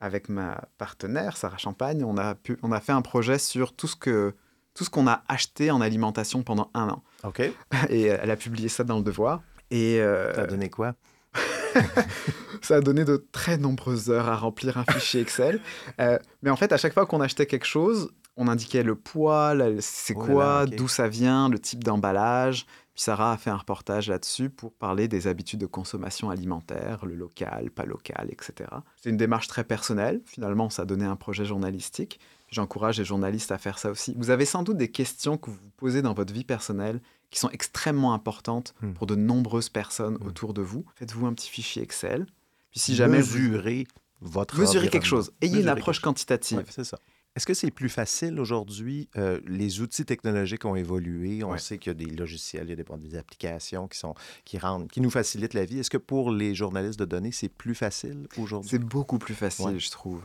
avec 0.00 0.28
ma 0.28 0.64
partenaire, 0.78 1.36
Sarah 1.36 1.58
Champagne, 1.58 2.02
on 2.04 2.16
a, 2.16 2.34
pu, 2.34 2.58
on 2.62 2.72
a 2.72 2.80
fait 2.80 2.92
un 2.92 3.02
projet 3.02 3.38
sur 3.38 3.74
tout 3.74 3.88
ce 3.88 3.96
que 3.96 4.34
tout 4.76 4.84
ce 4.84 4.90
qu'on 4.90 5.06
a 5.06 5.22
acheté 5.26 5.70
en 5.70 5.80
alimentation 5.80 6.42
pendant 6.42 6.70
un 6.74 6.90
an. 6.90 7.02
OK. 7.24 7.40
Et 7.88 8.02
elle 8.02 8.30
a 8.30 8.36
publié 8.36 8.68
ça 8.68 8.84
dans 8.84 8.98
le 8.98 9.02
Devoir. 9.02 9.42
Et 9.70 10.00
euh, 10.00 10.34
Ça 10.34 10.42
a 10.42 10.46
donné 10.46 10.68
quoi? 10.68 10.94
ça 12.62 12.76
a 12.76 12.80
donné 12.80 13.04
de 13.04 13.26
très 13.32 13.56
nombreuses 13.56 14.10
heures 14.10 14.28
à 14.28 14.36
remplir 14.36 14.76
un 14.78 14.84
fichier 14.84 15.20
Excel. 15.22 15.60
Euh, 16.00 16.18
mais 16.42 16.50
en 16.50 16.56
fait, 16.56 16.72
à 16.72 16.76
chaque 16.76 16.92
fois 16.92 17.06
qu'on 17.06 17.20
achetait 17.20 17.46
quelque 17.46 17.66
chose, 17.66 18.12
on 18.36 18.48
indiquait 18.48 18.82
le 18.82 18.94
poids, 18.96 19.54
c'est 19.80 20.14
Oh 20.16 20.20
quoi, 20.24 20.66
d'où 20.66 20.88
ça 20.88 21.08
vient, 21.08 21.48
le 21.48 21.58
type 21.58 21.82
d'emballage. 21.84 22.66
Puis 22.94 23.02
Sarah 23.02 23.32
a 23.32 23.36
fait 23.36 23.50
un 23.50 23.56
reportage 23.56 24.08
là-dessus 24.08 24.48
pour 24.48 24.72
parler 24.72 25.06
des 25.08 25.26
habitudes 25.26 25.60
de 25.60 25.66
consommation 25.66 26.30
alimentaire, 26.30 27.04
le 27.04 27.14
local, 27.14 27.70
pas 27.70 27.84
local, 27.84 28.28
etc. 28.30 28.70
C'est 29.02 29.10
une 29.10 29.18
démarche 29.18 29.48
très 29.48 29.64
personnelle. 29.64 30.22
Finalement, 30.24 30.70
ça 30.70 30.82
a 30.82 30.84
donné 30.86 31.04
un 31.04 31.16
projet 31.16 31.44
journalistique. 31.44 32.18
J'encourage 32.50 32.98
les 32.98 33.04
journalistes 33.04 33.52
à 33.52 33.58
faire 33.58 33.78
ça 33.78 33.90
aussi. 33.90 34.14
Vous 34.16 34.30
avez 34.30 34.44
sans 34.46 34.62
doute 34.62 34.78
des 34.78 34.90
questions 34.90 35.36
que 35.36 35.50
vous 35.50 35.56
vous 35.56 35.70
posez 35.76 36.00
dans 36.00 36.14
votre 36.14 36.32
vie 36.32 36.44
personnelle 36.44 37.00
qui 37.30 37.38
sont 37.38 37.50
extrêmement 37.50 38.14
importantes 38.14 38.74
Hmm. 38.80 38.92
pour 38.92 39.06
de 39.06 39.14
nombreuses 39.16 39.68
personnes 39.68 40.16
Hmm. 40.20 40.26
autour 40.28 40.54
de 40.54 40.62
vous. 40.62 40.84
Faites-vous 40.94 41.26
un 41.26 41.34
petit 41.34 41.50
fichier 41.50 41.82
Excel. 41.82 42.24
Puis 42.70 42.80
si 42.80 42.94
jamais 42.94 43.20
vous 43.20 43.36
mesurer 43.38 43.86
votre 44.22 44.58
mesurez 44.58 44.88
quelque 44.88 45.06
chose, 45.06 45.32
ayez 45.42 45.60
une 45.60 45.68
approche 45.68 46.00
quantitative. 46.00 46.58
Ouais, 46.58 46.64
c'est 46.70 46.84
ça. 46.84 46.98
Est-ce 47.36 47.44
que 47.46 47.52
c'est 47.54 47.70
plus 47.70 47.90
facile 47.90 48.40
aujourd'hui? 48.40 49.08
Euh, 49.16 49.40
les 49.46 49.82
outils 49.82 50.06
technologiques 50.06 50.64
ont 50.64 50.74
évolué? 50.74 51.44
On 51.44 51.50
Ouais. 51.52 51.58
sait 51.58 51.76
qu'il 51.76 51.90
y 51.90 51.94
a 51.94 52.06
des 52.06 52.06
logiciels, 52.16 52.64
il 52.66 52.70
y 52.70 52.72
a 52.72 52.76
des, 52.76 52.82
bon, 52.82 52.96
des 52.96 53.14
applications 53.14 53.88
qui, 53.88 53.98
sont, 53.98 54.14
qui, 54.46 54.58
rendent, 54.58 54.88
qui 54.90 55.02
nous 55.02 55.10
facilitent 55.10 55.52
la 55.52 55.66
vie. 55.66 55.78
Est-ce 55.78 55.90
que 55.90 55.98
pour 55.98 56.30
les 56.30 56.54
journalistes 56.54 56.98
de 56.98 57.04
données, 57.04 57.32
c'est 57.32 57.50
plus 57.50 57.74
facile 57.74 58.26
aujourd'hui? 58.38 58.70
C'est 58.70 58.78
beaucoup 58.78 59.18
plus 59.18 59.34
facile, 59.34 59.66
Ouais. 59.66 59.78
je 59.78 59.90
trouve. 59.90 60.24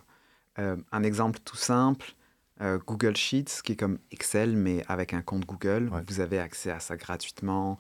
Euh, 0.58 0.78
un 0.93 1.04
exemple 1.04 1.39
tout 1.43 1.58
simple, 1.58 2.13
euh, 2.62 2.80
Google 2.88 3.17
Sheets, 3.17 3.62
qui 3.63 3.74
est 3.74 3.76
comme 3.76 4.00
Excel, 4.12 4.56
mais 4.56 4.86
avec 4.88 5.13
un 5.13 5.21
compte 5.21 5.45
Google. 5.45 5.89
Ouais. 5.91 6.02
Vous 6.08 6.21
avez 6.21 6.39
accès 6.39 6.71
à 6.71 6.80
ça 6.80 6.95
gratuitement. 6.95 7.78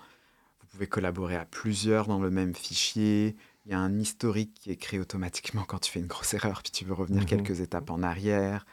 Vous 0.59 0.67
pouvez 0.67 0.87
collaborer 0.87 1.37
à 1.37 1.45
plusieurs 1.45 2.07
dans 2.07 2.19
le 2.19 2.31
même 2.31 2.53
fichier. 2.53 3.37
Il 3.65 3.71
y 3.71 3.75
a 3.75 3.79
un 3.79 3.97
historique 3.97 4.53
qui 4.59 4.71
est 4.71 4.75
créé 4.77 4.99
automatiquement 4.99 5.63
quand 5.63 5.79
tu 5.79 5.89
fais 5.91 5.99
une 6.01 6.07
grosse 6.07 6.33
erreur, 6.33 6.61
puis 6.63 6.71
tu 6.71 6.83
veux 6.83 6.93
revenir 6.93 7.21
Mhm. 7.21 7.27
quelques 7.27 7.61
étapes 7.61 7.89
en 7.91 8.03
arrière. 8.03 8.65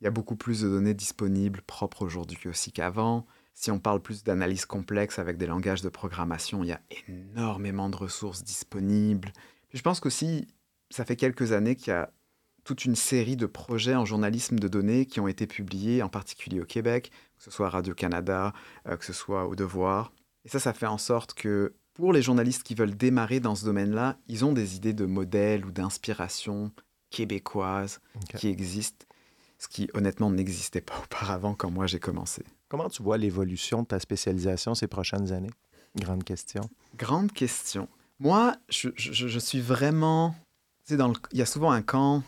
Il 0.00 0.04
y 0.04 0.06
a 0.06 0.10
beaucoup 0.10 0.36
plus 0.36 0.62
de 0.62 0.68
données 0.68 0.94
disponibles, 0.94 1.62
propres 1.62 2.04
aujourd'hui 2.04 2.48
aussi 2.48 2.72
qu'avant. 2.72 3.26
Si 3.54 3.70
on 3.70 3.80
parle 3.80 4.00
plus 4.00 4.22
d'analyse 4.22 4.64
complexe 4.66 5.18
avec 5.18 5.36
des 5.36 5.46
langages 5.46 5.82
de 5.82 5.88
programmation, 5.88 6.62
il 6.62 6.68
y 6.68 6.72
a 6.72 6.80
énormément 7.08 7.88
de 7.88 7.96
ressources 7.96 8.44
disponibles. 8.44 9.32
Puis 9.68 9.78
je 9.78 9.82
pense 9.82 9.98
qu'aussi, 9.98 10.46
ça 10.90 11.04
fait 11.04 11.16
quelques 11.16 11.52
années 11.52 11.74
qu'il 11.74 11.88
y 11.88 11.96
a 11.96 12.12
toute 12.64 12.84
une 12.84 12.96
série 12.96 13.36
de 13.36 13.46
projets 13.46 13.94
en 13.94 14.04
journalisme 14.04 14.58
de 14.58 14.68
données 14.68 15.06
qui 15.06 15.20
ont 15.20 15.28
été 15.28 15.46
publiés, 15.46 16.02
en 16.02 16.08
particulier 16.08 16.60
au 16.60 16.66
Québec, 16.66 17.10
que 17.38 17.44
ce 17.44 17.50
soit 17.50 17.66
à 17.66 17.70
Radio-Canada, 17.70 18.52
euh, 18.86 18.96
que 18.96 19.04
ce 19.04 19.12
soit 19.12 19.46
au 19.46 19.56
Devoir. 19.56 20.12
Et 20.44 20.48
ça, 20.48 20.58
ça 20.58 20.72
fait 20.72 20.86
en 20.86 20.98
sorte 20.98 21.34
que 21.34 21.74
pour 21.94 22.12
les 22.12 22.22
journalistes 22.22 22.62
qui 22.62 22.74
veulent 22.74 22.96
démarrer 22.96 23.40
dans 23.40 23.54
ce 23.54 23.64
domaine-là, 23.64 24.18
ils 24.28 24.44
ont 24.44 24.52
des 24.52 24.76
idées 24.76 24.92
de 24.92 25.06
modèles 25.06 25.64
ou 25.64 25.72
d'inspiration 25.72 26.70
québécoises 27.10 28.00
qui 28.36 28.48
existent, 28.48 29.06
ce 29.58 29.68
qui 29.68 29.90
honnêtement 29.94 30.30
n'existait 30.30 30.80
pas 30.80 30.98
auparavant 31.04 31.54
quand 31.54 31.70
moi 31.70 31.86
j'ai 31.86 32.00
commencé. 32.00 32.44
Comment 32.68 32.88
tu 32.88 33.02
vois 33.02 33.18
l'évolution 33.18 33.82
de 33.82 33.88
ta 33.88 34.00
spécialisation 34.00 34.74
ces 34.74 34.86
prochaines 34.86 35.32
années? 35.32 35.50
Grande 35.96 36.24
question. 36.24 36.68
Grande 36.96 37.32
question. 37.32 37.88
Moi, 38.20 38.56
je, 38.68 38.88
je, 38.96 39.38
suis 39.38 39.60
vraiment... 39.60 40.34
Dans 40.90 41.12
Il 41.32 41.38
y 41.38 41.42
a 41.42 41.46
souvent 41.46 41.70
un 41.70 41.82
camp, 41.82 42.22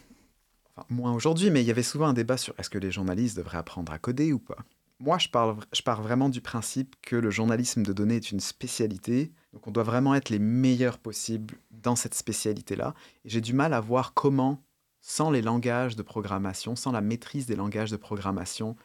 enfin, 0.77 0.87
moins 0.89 1.13
aujourd'hui, 1.13 1.51
mais 1.51 1.63
il 1.63 1.67
y 1.67 1.71
avait 1.71 1.83
souvent 1.83 2.07
un 2.07 2.13
débat 2.13 2.37
sur 2.37 2.55
est-ce 2.59 2.71
que 2.71 2.79
les 2.79 2.91
journalistes 2.91 3.37
devraient 3.37 3.59
apprendre 3.59 3.93
à 3.93 3.99
coder 3.99 4.33
ou 4.33 4.39
pas. 4.39 4.59
Moi, 5.01 5.17
je, 5.19 5.29
parle, 5.29 5.57
je 5.73 5.83
pars 5.83 6.03
vraiment 6.03 6.29
du 6.29 6.43
principe 6.43 6.95
que 7.01 7.17
le 7.17 7.31
journalisme 7.31 7.83
de 7.83 7.93
données 7.95 8.17
est 8.17 8.33
une 8.33 8.41
spécialité, 8.41 9.33
donc 9.55 9.67
on 9.67 9.71
doit 9.71 9.83
vraiment 9.83 10.15
être 10.15 10.29
les 10.29 10.39
meilleurs 10.39 10.99
possibles 10.99 11.57
dans 11.71 11.97
cette 11.97 12.15
spécialité-là. 12.15 12.95
Et 13.25 13.31
j'ai 13.31 13.41
du 13.41 13.55
mal 13.55 13.73
à 13.73 13.81
voir 13.81 14.13
comment, 14.13 14.63
sans 15.01 15.31
les 15.31 15.43
langages 15.43 15.97
de 15.97 16.03
programmation, 16.03 16.77
sans 16.77 16.93
la 16.93 17.01
maîtrise 17.01 17.47
des 17.47 17.57
langages 17.57 17.91
de 17.91 17.97
programmation, 17.97 18.77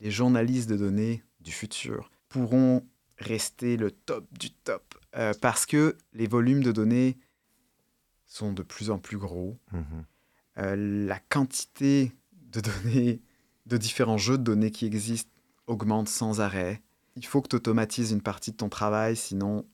les 0.00 0.10
journalistes 0.10 0.68
de 0.68 0.76
données 0.76 1.22
du 1.40 1.52
futur 1.52 2.10
pourront 2.28 2.86
rester 3.18 3.76
le 3.76 3.90
top 3.90 4.26
du 4.38 4.50
top. 4.50 4.94
Euh, 5.16 5.32
parce 5.40 5.66
que 5.66 5.96
les 6.12 6.26
volumes 6.26 6.62
de 6.62 6.72
données 6.72 7.18
sont 8.26 8.52
de 8.52 8.62
plus 8.62 8.90
en 8.90 8.98
plus 8.98 9.18
gros. 9.18 9.58
Mhm. 9.72 10.04
Euh, 10.58 11.06
la 11.06 11.18
quantité 11.18 12.12
de 12.32 12.60
données, 12.60 13.20
de 13.66 13.76
différents 13.76 14.18
jeux 14.18 14.38
de 14.38 14.42
données 14.42 14.70
qui 14.70 14.86
existent 14.86 15.30
augmente 15.66 16.08
sans 16.08 16.40
arrêt. 16.40 16.82
Il 17.16 17.26
faut 17.26 17.42
que 17.42 17.48
tu 17.48 17.56
automatises 17.56 18.12
une 18.12 18.22
partie 18.22 18.52
de 18.52 18.56
ton 18.56 18.68
travail, 18.68 19.16
sinon 19.16 19.66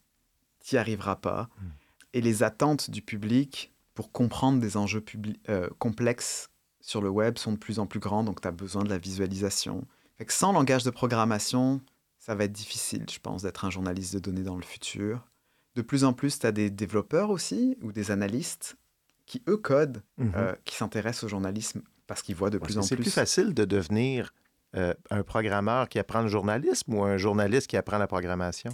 tu 0.60 0.74
n'y 0.74 0.78
arriveras 0.78 1.16
pas. 1.16 1.48
Mhm. 1.60 1.70
Et 2.14 2.20
les 2.20 2.42
attentes 2.42 2.90
du 2.90 3.02
public 3.02 3.72
pour 3.96 4.12
comprendre 4.12 4.60
des 4.60 4.76
enjeux 4.76 5.02
euh, 5.48 5.68
complexes 5.80 6.50
sur 6.80 7.00
le 7.00 7.08
web 7.08 7.38
sont 7.38 7.52
de 7.52 7.56
plus 7.56 7.80
en 7.80 7.86
plus 7.86 7.98
grands, 7.98 8.22
donc 8.22 8.40
tu 8.40 8.46
as 8.46 8.52
besoin 8.52 8.84
de 8.84 8.90
la 8.90 8.98
visualisation. 8.98 9.84
sans 10.28 10.52
langage 10.52 10.84
de 10.84 10.90
programmation, 10.90 11.80
ça 12.18 12.36
va 12.36 12.44
être 12.44 12.52
difficile, 12.52 13.06
je 13.10 13.18
pense, 13.18 13.42
d'être 13.42 13.64
un 13.64 13.70
journaliste 13.70 14.14
de 14.14 14.20
données 14.20 14.44
dans 14.44 14.56
le 14.56 14.62
futur. 14.62 15.26
De 15.74 15.82
plus 15.82 16.04
en 16.04 16.12
plus, 16.12 16.38
tu 16.38 16.46
as 16.46 16.52
des 16.52 16.70
développeurs 16.70 17.30
aussi 17.30 17.76
ou 17.82 17.90
des 17.90 18.10
analystes 18.10 18.76
qui, 19.24 19.42
eux, 19.48 19.56
codent, 19.56 20.02
mhm. 20.18 20.32
euh, 20.36 20.54
qui 20.64 20.76
s'intéressent 20.76 21.24
au 21.24 21.28
journalisme 21.28 21.82
parce 22.06 22.22
qu'ils 22.22 22.36
voient 22.36 22.50
de 22.50 22.58
plus 22.58 22.78
en 22.78 22.82
plus. 22.82 22.88
C'est 22.88 22.96
plus 22.96 23.10
facile 23.10 23.54
de 23.54 23.64
devenir 23.64 24.32
euh, 24.76 24.94
un 25.10 25.22
programmeur 25.22 25.88
qui 25.88 25.98
apprend 25.98 26.22
le 26.22 26.28
journalisme 26.28 26.94
ou 26.94 27.02
un 27.04 27.16
journaliste 27.16 27.66
qui 27.68 27.76
apprend 27.76 27.98
la 27.98 28.06
programmation? 28.06 28.72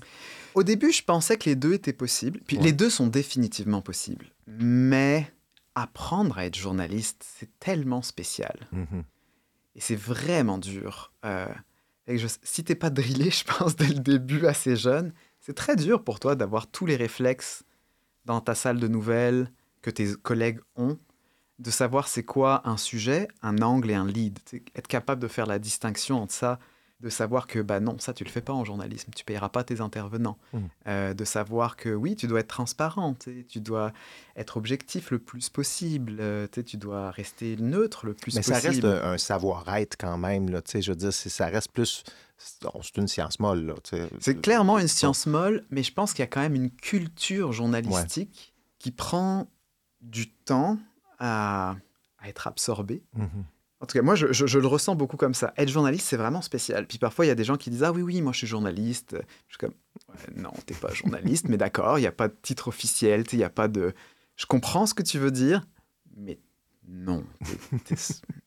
Au 0.54 0.62
début, 0.62 0.92
je 0.92 1.02
pensais 1.02 1.36
que 1.36 1.48
les 1.48 1.56
deux 1.56 1.74
étaient 1.74 1.92
possibles. 1.92 2.40
Puis 2.46 2.56
les 2.56 2.72
deux 2.72 2.90
sont 2.90 3.06
définitivement 3.06 3.82
possibles. 3.82 4.26
Mais 4.46 5.32
apprendre 5.74 6.38
à 6.38 6.46
être 6.46 6.56
journaliste, 6.56 7.24
c'est 7.38 7.50
tellement 7.58 8.02
spécial. 8.02 8.56
Mhm. 8.72 9.04
Et 9.74 9.80
c'est 9.80 9.96
vraiment 9.96 10.58
dur. 10.58 11.12
Euh, 11.24 11.46
et 12.06 12.18
je, 12.18 12.26
si 12.42 12.64
t'es 12.64 12.74
pas 12.74 12.90
drillé, 12.90 13.30
je 13.30 13.44
pense, 13.44 13.76
dès 13.76 13.88
le 13.88 14.00
début 14.00 14.46
assez 14.46 14.76
jeune, 14.76 15.12
c'est 15.40 15.54
très 15.54 15.76
dur 15.76 16.04
pour 16.04 16.20
toi 16.20 16.34
d'avoir 16.34 16.66
tous 16.66 16.86
les 16.86 16.96
réflexes 16.96 17.64
dans 18.24 18.40
ta 18.40 18.54
salle 18.54 18.78
de 18.78 18.88
nouvelles 18.88 19.50
que 19.82 19.90
tes 19.90 20.14
collègues 20.14 20.60
ont, 20.76 20.98
de 21.58 21.70
savoir 21.70 22.08
c'est 22.08 22.24
quoi 22.24 22.62
un 22.68 22.76
sujet, 22.76 23.28
un 23.42 23.58
angle 23.58 23.90
et 23.90 23.94
un 23.94 24.06
lead. 24.06 24.38
Être 24.74 24.88
capable 24.88 25.20
de 25.20 25.28
faire 25.28 25.46
la 25.46 25.58
distinction 25.58 26.22
entre 26.22 26.34
ça 26.34 26.58
de 27.02 27.08
savoir 27.08 27.48
que 27.48 27.58
bah 27.58 27.80
non, 27.80 27.98
ça 27.98 28.14
tu 28.14 28.22
le 28.24 28.30
fais 28.30 28.40
pas 28.40 28.52
en 28.52 28.64
journalisme, 28.64 29.10
tu 29.14 29.24
payeras 29.24 29.48
pas 29.48 29.64
tes 29.64 29.80
intervenants, 29.80 30.38
mmh. 30.52 30.58
euh, 30.86 31.14
de 31.14 31.24
savoir 31.24 31.76
que 31.76 31.88
oui, 31.88 32.14
tu 32.14 32.28
dois 32.28 32.40
être 32.40 32.48
transparent, 32.48 33.16
tu 33.48 33.60
dois 33.60 33.92
être 34.36 34.56
objectif 34.56 35.10
le 35.10 35.18
plus 35.18 35.48
possible, 35.48 36.18
euh, 36.20 36.46
tu 36.46 36.76
dois 36.76 37.10
rester 37.10 37.56
neutre 37.56 38.06
le 38.06 38.14
plus 38.14 38.34
possible. 38.36 38.54
Mais 38.54 38.60
ça 38.60 38.68
reste 38.68 38.84
un 38.84 39.18
savoir-être 39.18 39.96
quand 39.98 40.16
même, 40.16 40.48
là, 40.48 40.62
je 40.72 40.90
veux 40.90 40.96
dire, 40.96 41.12
ça 41.12 41.46
reste 41.46 41.72
plus... 41.72 42.04
C'est 42.38 42.96
une 42.96 43.06
science 43.06 43.38
molle. 43.38 43.74
C'est 44.20 44.40
clairement 44.40 44.78
une 44.78 44.88
science 44.88 45.26
molle, 45.26 45.64
mais 45.70 45.84
je 45.84 45.92
pense 45.92 46.12
qu'il 46.12 46.22
y 46.22 46.24
a 46.24 46.28
quand 46.28 46.40
même 46.40 46.56
une 46.56 46.70
culture 46.70 47.52
journalistique 47.52 48.52
qui 48.78 48.90
prend 48.90 49.48
du 50.00 50.28
temps 50.28 50.78
à, 51.18 51.76
être 52.24 52.46
absorbée. 52.46 53.02
Mmh 53.14 53.42
en 53.82 53.86
tout 53.86 53.98
cas, 53.98 54.02
moi, 54.02 54.14
je, 54.14 54.58
le 54.58 54.66
ressens 54.68 54.94
beaucoup 54.94 55.16
comme 55.16 55.34
ça. 55.34 55.52
Être 55.56 55.68
journaliste, 55.68 56.06
c'est 56.06 56.16
vraiment 56.16 56.40
spécial. 56.40 56.86
Puis 56.86 56.98
parfois, 56.98 57.24
il 57.24 57.28
y 57.28 57.32
a 57.32 57.34
des 57.34 57.42
gens 57.42 57.56
qui 57.56 57.68
disent 57.68 57.82
Ah 57.82 57.90
oui, 57.90 58.02
oui, 58.02 58.22
moi, 58.22 58.32
je 58.32 58.38
suis 58.38 58.46
journaliste. 58.46 59.16
Je 59.48 59.54
suis 59.54 59.58
comme 59.58 59.74
ouais, 60.08 60.40
Non, 60.40 60.52
t'es 60.66 60.74
pas 60.74 60.94
journaliste, 60.94 61.48
mais 61.48 61.56
d'accord, 61.56 61.98
il 61.98 62.02
n'y 62.02 62.06
a 62.06 62.12
pas 62.12 62.28
de 62.28 62.36
titre 62.42 62.68
officiel, 62.68 63.24
il 63.32 63.38
n'y 63.38 63.44
a 63.44 63.50
pas 63.50 63.66
de. 63.66 63.92
Je 64.36 64.46
comprends 64.46 64.86
ce 64.86 64.94
que 64.94 65.02
tu 65.02 65.18
veux 65.18 65.32
dire, 65.32 65.66
mais 66.16 66.38
non. 66.86 67.24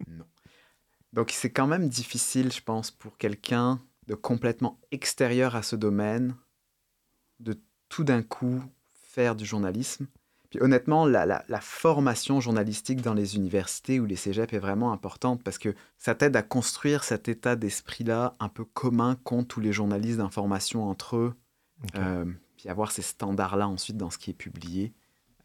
non. 0.07 0.25
Donc, 1.11 1.31
c'est 1.31 1.51
quand 1.51 1.67
même 1.67 1.89
difficile, 1.89 2.53
je 2.53 2.61
pense, 2.61 2.89
pour 2.89 3.17
quelqu'un 3.17 3.81
de 4.07 4.15
complètement 4.15 4.79
extérieur 4.91 5.57
à 5.57 5.63
ce 5.63 5.75
domaine, 5.75 6.37
de 7.41 7.59
tout 7.89 8.05
d'un 8.05 8.23
coup 8.23 8.63
faire 8.93 9.35
du 9.35 9.45
journalisme 9.45 10.07
honnêtement, 10.61 11.05
la, 11.05 11.43
formation 11.61 12.39
journalistique 12.39 13.01
dans 13.01 13.13
les 13.13 13.35
universités 13.35 13.99
ou 13.99 14.05
les 14.05 14.15
cégeps 14.15 14.53
est 14.53 14.59
vraiment 14.59 14.91
importante 14.91 15.43
parce 15.43 15.57
que 15.57 15.73
ça 15.97 16.15
t'aide 16.15 16.35
à 16.35 16.41
construire 16.41 17.03
cet 17.03 17.27
état 17.27 17.55
d'esprit-là 17.55 18.35
un 18.39 18.49
peu 18.49 18.65
commun 18.65 19.17
qu'ont 19.23 19.43
tous 19.43 19.59
les 19.59 19.73
journalistes 19.73 20.17
d'information 20.17 20.89
entre 20.89 21.17
eux, 21.17 21.35
euh, 21.95 22.25
puis 22.57 22.69
avoir 22.69 22.91
ces 22.91 23.01
standards-là 23.01 23.67
ensuite 23.67 23.97
dans 23.97 24.09
ce 24.09 24.17
qui 24.17 24.31
est 24.31 24.35
publié. 24.35 24.93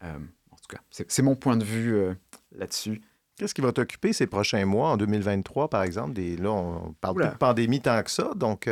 Euh, 0.03 0.17
en 0.51 0.55
tout 0.55 0.75
cas, 0.75 0.81
c'est 0.89 1.21
mon 1.21 1.35
point 1.35 1.57
de 1.57 1.63
vue 1.63 1.95
euh, 1.95 2.13
là-dessus. 2.51 3.01
Qu'est-ce 3.37 3.53
qui 3.53 3.61
va 3.61 3.71
t'occuper 3.71 4.13
ces 4.13 4.27
prochains 4.27 4.65
mois, 4.65 4.91
en 4.91 4.97
2023 4.97 5.69
par 5.69 5.83
exemple? 5.83 6.13
Des, 6.13 6.37
là, 6.37 6.51
on 6.51 6.93
parle 7.01 7.15
plus 7.15 7.25
de 7.25 7.35
pandémie 7.35 7.81
tant 7.81 8.01
que 8.03 8.11
ça, 8.11 8.33
donc... 8.35 8.69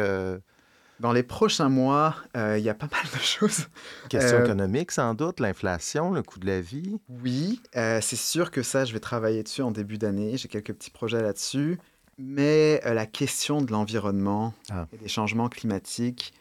Dans 1.00 1.14
les 1.14 1.24
prochains 1.24 1.70
mois, 1.70 2.16
euh, 2.36 2.58
il 2.58 2.64
y 2.64 2.70
a 2.70 2.74
pas 2.74 2.90
mal 2.92 3.06
de 3.14 3.20
choses. 3.20 3.68
Question 4.10 4.38
euh, 4.38 4.44
économique, 4.44 4.92
sans 4.92 5.14
doute, 5.14 5.40
l'inflation, 5.40 6.12
le 6.12 6.22
coût 6.24 6.40
de 6.40 6.48
la 6.48 6.60
vie. 6.60 7.00
Oui, 7.24 7.62
euh, 7.78 8.00
c'est 8.02 8.18
sûr 8.18 8.52
que 8.52 8.64
ça, 8.64 8.84
je 8.84 8.92
vais 8.92 9.00
travailler 9.00 9.44
dessus 9.44 9.62
en 9.62 9.72
début 9.72 9.98
d'année. 9.98 10.38
J'ai 10.38 10.50
quelques 10.50 10.74
petits 10.74 10.92
projets 10.92 11.22
là-dessus. 11.22 11.80
Mais 12.18 12.82
la 12.84 13.06
question 13.06 13.62
de 13.62 13.72
l'environnement 13.72 14.54
ah. 14.70 14.88
et 14.92 14.98
des 14.98 15.08
changements 15.08 15.48
climatiques, 15.48 16.34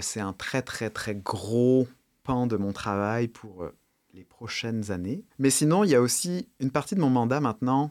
c'est 0.00 0.20
un 0.20 0.32
très, 0.32 0.62
très, 0.62 0.88
très 0.88 1.14
gros 1.14 1.86
pan 2.22 2.46
de 2.46 2.56
mon 2.56 2.72
travail 2.72 3.28
pour 3.28 3.68
les 4.14 4.24
prochaines 4.24 4.90
années. 4.90 5.22
Mais 5.38 5.50
sinon, 5.50 5.84
il 5.84 5.90
y 5.90 5.94
a 5.94 6.00
aussi 6.00 6.48
une 6.58 6.70
partie 6.70 6.94
de 6.94 7.00
mon 7.00 7.10
mandat 7.10 7.40
maintenant 7.40 7.90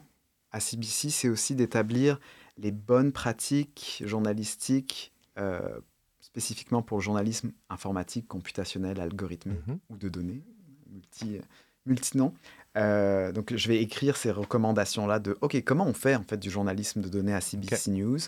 à 0.50 0.58
CBC, 0.58 1.10
c'est 1.10 1.28
aussi 1.28 1.54
d'établir 1.54 2.18
les 2.58 2.72
bonnes 2.72 3.12
pratiques 3.12 4.02
journalistiques 4.04 5.13
euh, 5.38 5.80
spécifiquement 6.20 6.82
pour 6.82 6.98
le 6.98 7.02
journalisme 7.02 7.52
informatique, 7.68 8.26
computationnel, 8.26 9.00
algorithmique 9.00 9.66
mhm. 9.66 9.78
ou 9.90 9.96
de 9.96 10.08
données, 10.08 10.42
multi, 10.90 11.40
multinom. 11.86 12.32
Euh, 12.76 13.30
donc, 13.30 13.54
je 13.54 13.68
vais 13.68 13.80
écrire 13.82 14.16
ces 14.16 14.30
recommandations-là 14.30 15.18
de 15.18 15.36
OK, 15.40 15.62
comment 15.64 15.86
on 15.86 15.94
fait 15.94 16.16
en 16.16 16.22
fait 16.22 16.36
du 16.36 16.50
journalisme 16.50 17.00
de 17.00 17.08
données 17.08 17.34
à 17.34 17.40
CBC 17.40 17.90
News, 17.90 18.18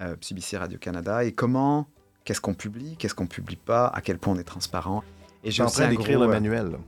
euh, 0.00 0.16
CBC 0.20 0.58
Radio 0.58 0.78
Canada, 0.78 1.24
et 1.24 1.32
comment, 1.32 1.88
qu'est-ce 2.24 2.40
qu'on 2.40 2.54
publie, 2.54 2.96
qu'est-ce 2.96 3.14
qu'on 3.14 3.26
publie 3.26 3.56
pas, 3.56 3.86
à 3.88 4.00
quel 4.00 4.18
point 4.18 4.34
on 4.34 4.38
est 4.38 4.44
transparent. 4.44 5.02
Et 5.42 5.50
j'ai 5.50 5.62
en 5.62 5.66
train 5.66 5.88
d'écrire 5.88 6.20
le 6.20 6.28
manuel. 6.28 6.78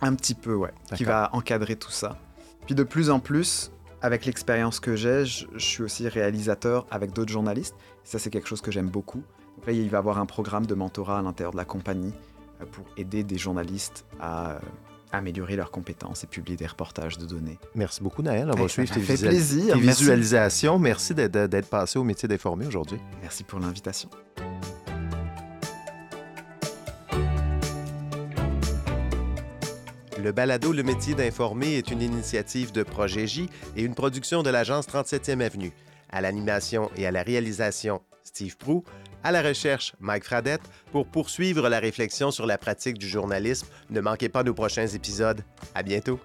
Un 0.00 0.14
petit 0.14 0.34
peu, 0.34 0.54
ouais, 0.54 0.72
qui 0.94 1.04
va 1.04 1.30
encadrer 1.32 1.76
tout 1.76 1.90
ça. 1.90 2.18
Puis 2.66 2.74
de 2.74 2.82
plus 2.82 3.10
en 3.10 3.20
plus, 3.20 3.70
avec 4.02 4.26
l'expérience 4.26 4.80
que 4.80 4.96
j'ai, 4.96 5.24
je, 5.24 5.46
suis 5.58 5.82
aussi 5.82 6.08
réalisateur 6.08 6.86
avec 6.90 7.12
d'autres 7.12 7.32
journalistes. 7.32 7.74
Ça, 8.04 8.18
c'est 8.18 8.30
quelque 8.30 8.48
chose 8.48 8.60
que 8.60 8.70
j'aime 8.70 8.88
beaucoup. 8.88 9.22
Il 9.68 9.88
va 9.88 9.96
y 9.96 9.98
avoir 9.98 10.18
un 10.18 10.26
programme 10.26 10.66
de 10.66 10.74
mentorat 10.74 11.18
à 11.18 11.22
l'intérieur 11.22 11.52
de 11.52 11.56
la 11.56 11.64
compagnie 11.64 12.12
euh, 12.60 12.66
pour 12.66 12.84
aider 12.96 13.24
des 13.24 13.38
journalistes 13.38 14.04
à 14.20 14.52
euh, 14.52 14.58
améliorer 15.12 15.56
leurs 15.56 15.70
compétences 15.70 16.24
et 16.24 16.26
publier 16.26 16.56
des 16.56 16.66
reportages 16.66 17.18
de 17.18 17.26
données. 17.26 17.58
Merci 17.74 18.02
beaucoup, 18.02 18.22
Naël. 18.22 18.50
On 18.52 18.60
va 18.60 18.68
suivre 18.68 18.92
tes, 18.92 19.00
plaisir. 19.00 19.76
visualisations. 19.78 20.78
Merci 20.78 21.14
d'être 21.14 21.68
passé 21.68 21.98
au 21.98 22.04
métier 22.04 22.28
d'informer 22.28 22.66
aujourd'hui. 22.66 22.98
Merci 23.22 23.44
pour 23.44 23.58
l'invitation. 23.58 24.10
Le 30.26 30.32
balado 30.32 30.72
Le 30.72 30.82
métier 30.82 31.14
d'informer 31.14 31.76
est 31.76 31.92
une 31.92 32.02
initiative 32.02 32.72
de 32.72 32.82
Projet 32.82 33.28
J 33.28 33.48
et 33.76 33.82
une 33.82 33.94
production 33.94 34.42
de 34.42 34.50
l'agence 34.50 34.88
37e 34.88 35.40
Avenue. 35.40 35.70
À 36.10 36.20
l'animation 36.20 36.90
et 36.96 37.06
à 37.06 37.12
la 37.12 37.22
réalisation, 37.22 38.02
Steve 38.24 38.56
Prou. 38.56 38.82
À 39.22 39.30
la 39.30 39.40
recherche, 39.40 39.92
Mike 40.00 40.24
Fradette. 40.24 40.62
Pour 40.90 41.06
poursuivre 41.06 41.68
la 41.68 41.78
réflexion 41.78 42.32
sur 42.32 42.44
la 42.44 42.58
pratique 42.58 42.98
du 42.98 43.08
journalisme, 43.08 43.68
ne 43.88 44.00
manquez 44.00 44.28
pas 44.28 44.42
nos 44.42 44.52
prochains 44.52 44.88
épisodes. 44.88 45.44
À 45.76 45.84
bientôt. 45.84 46.18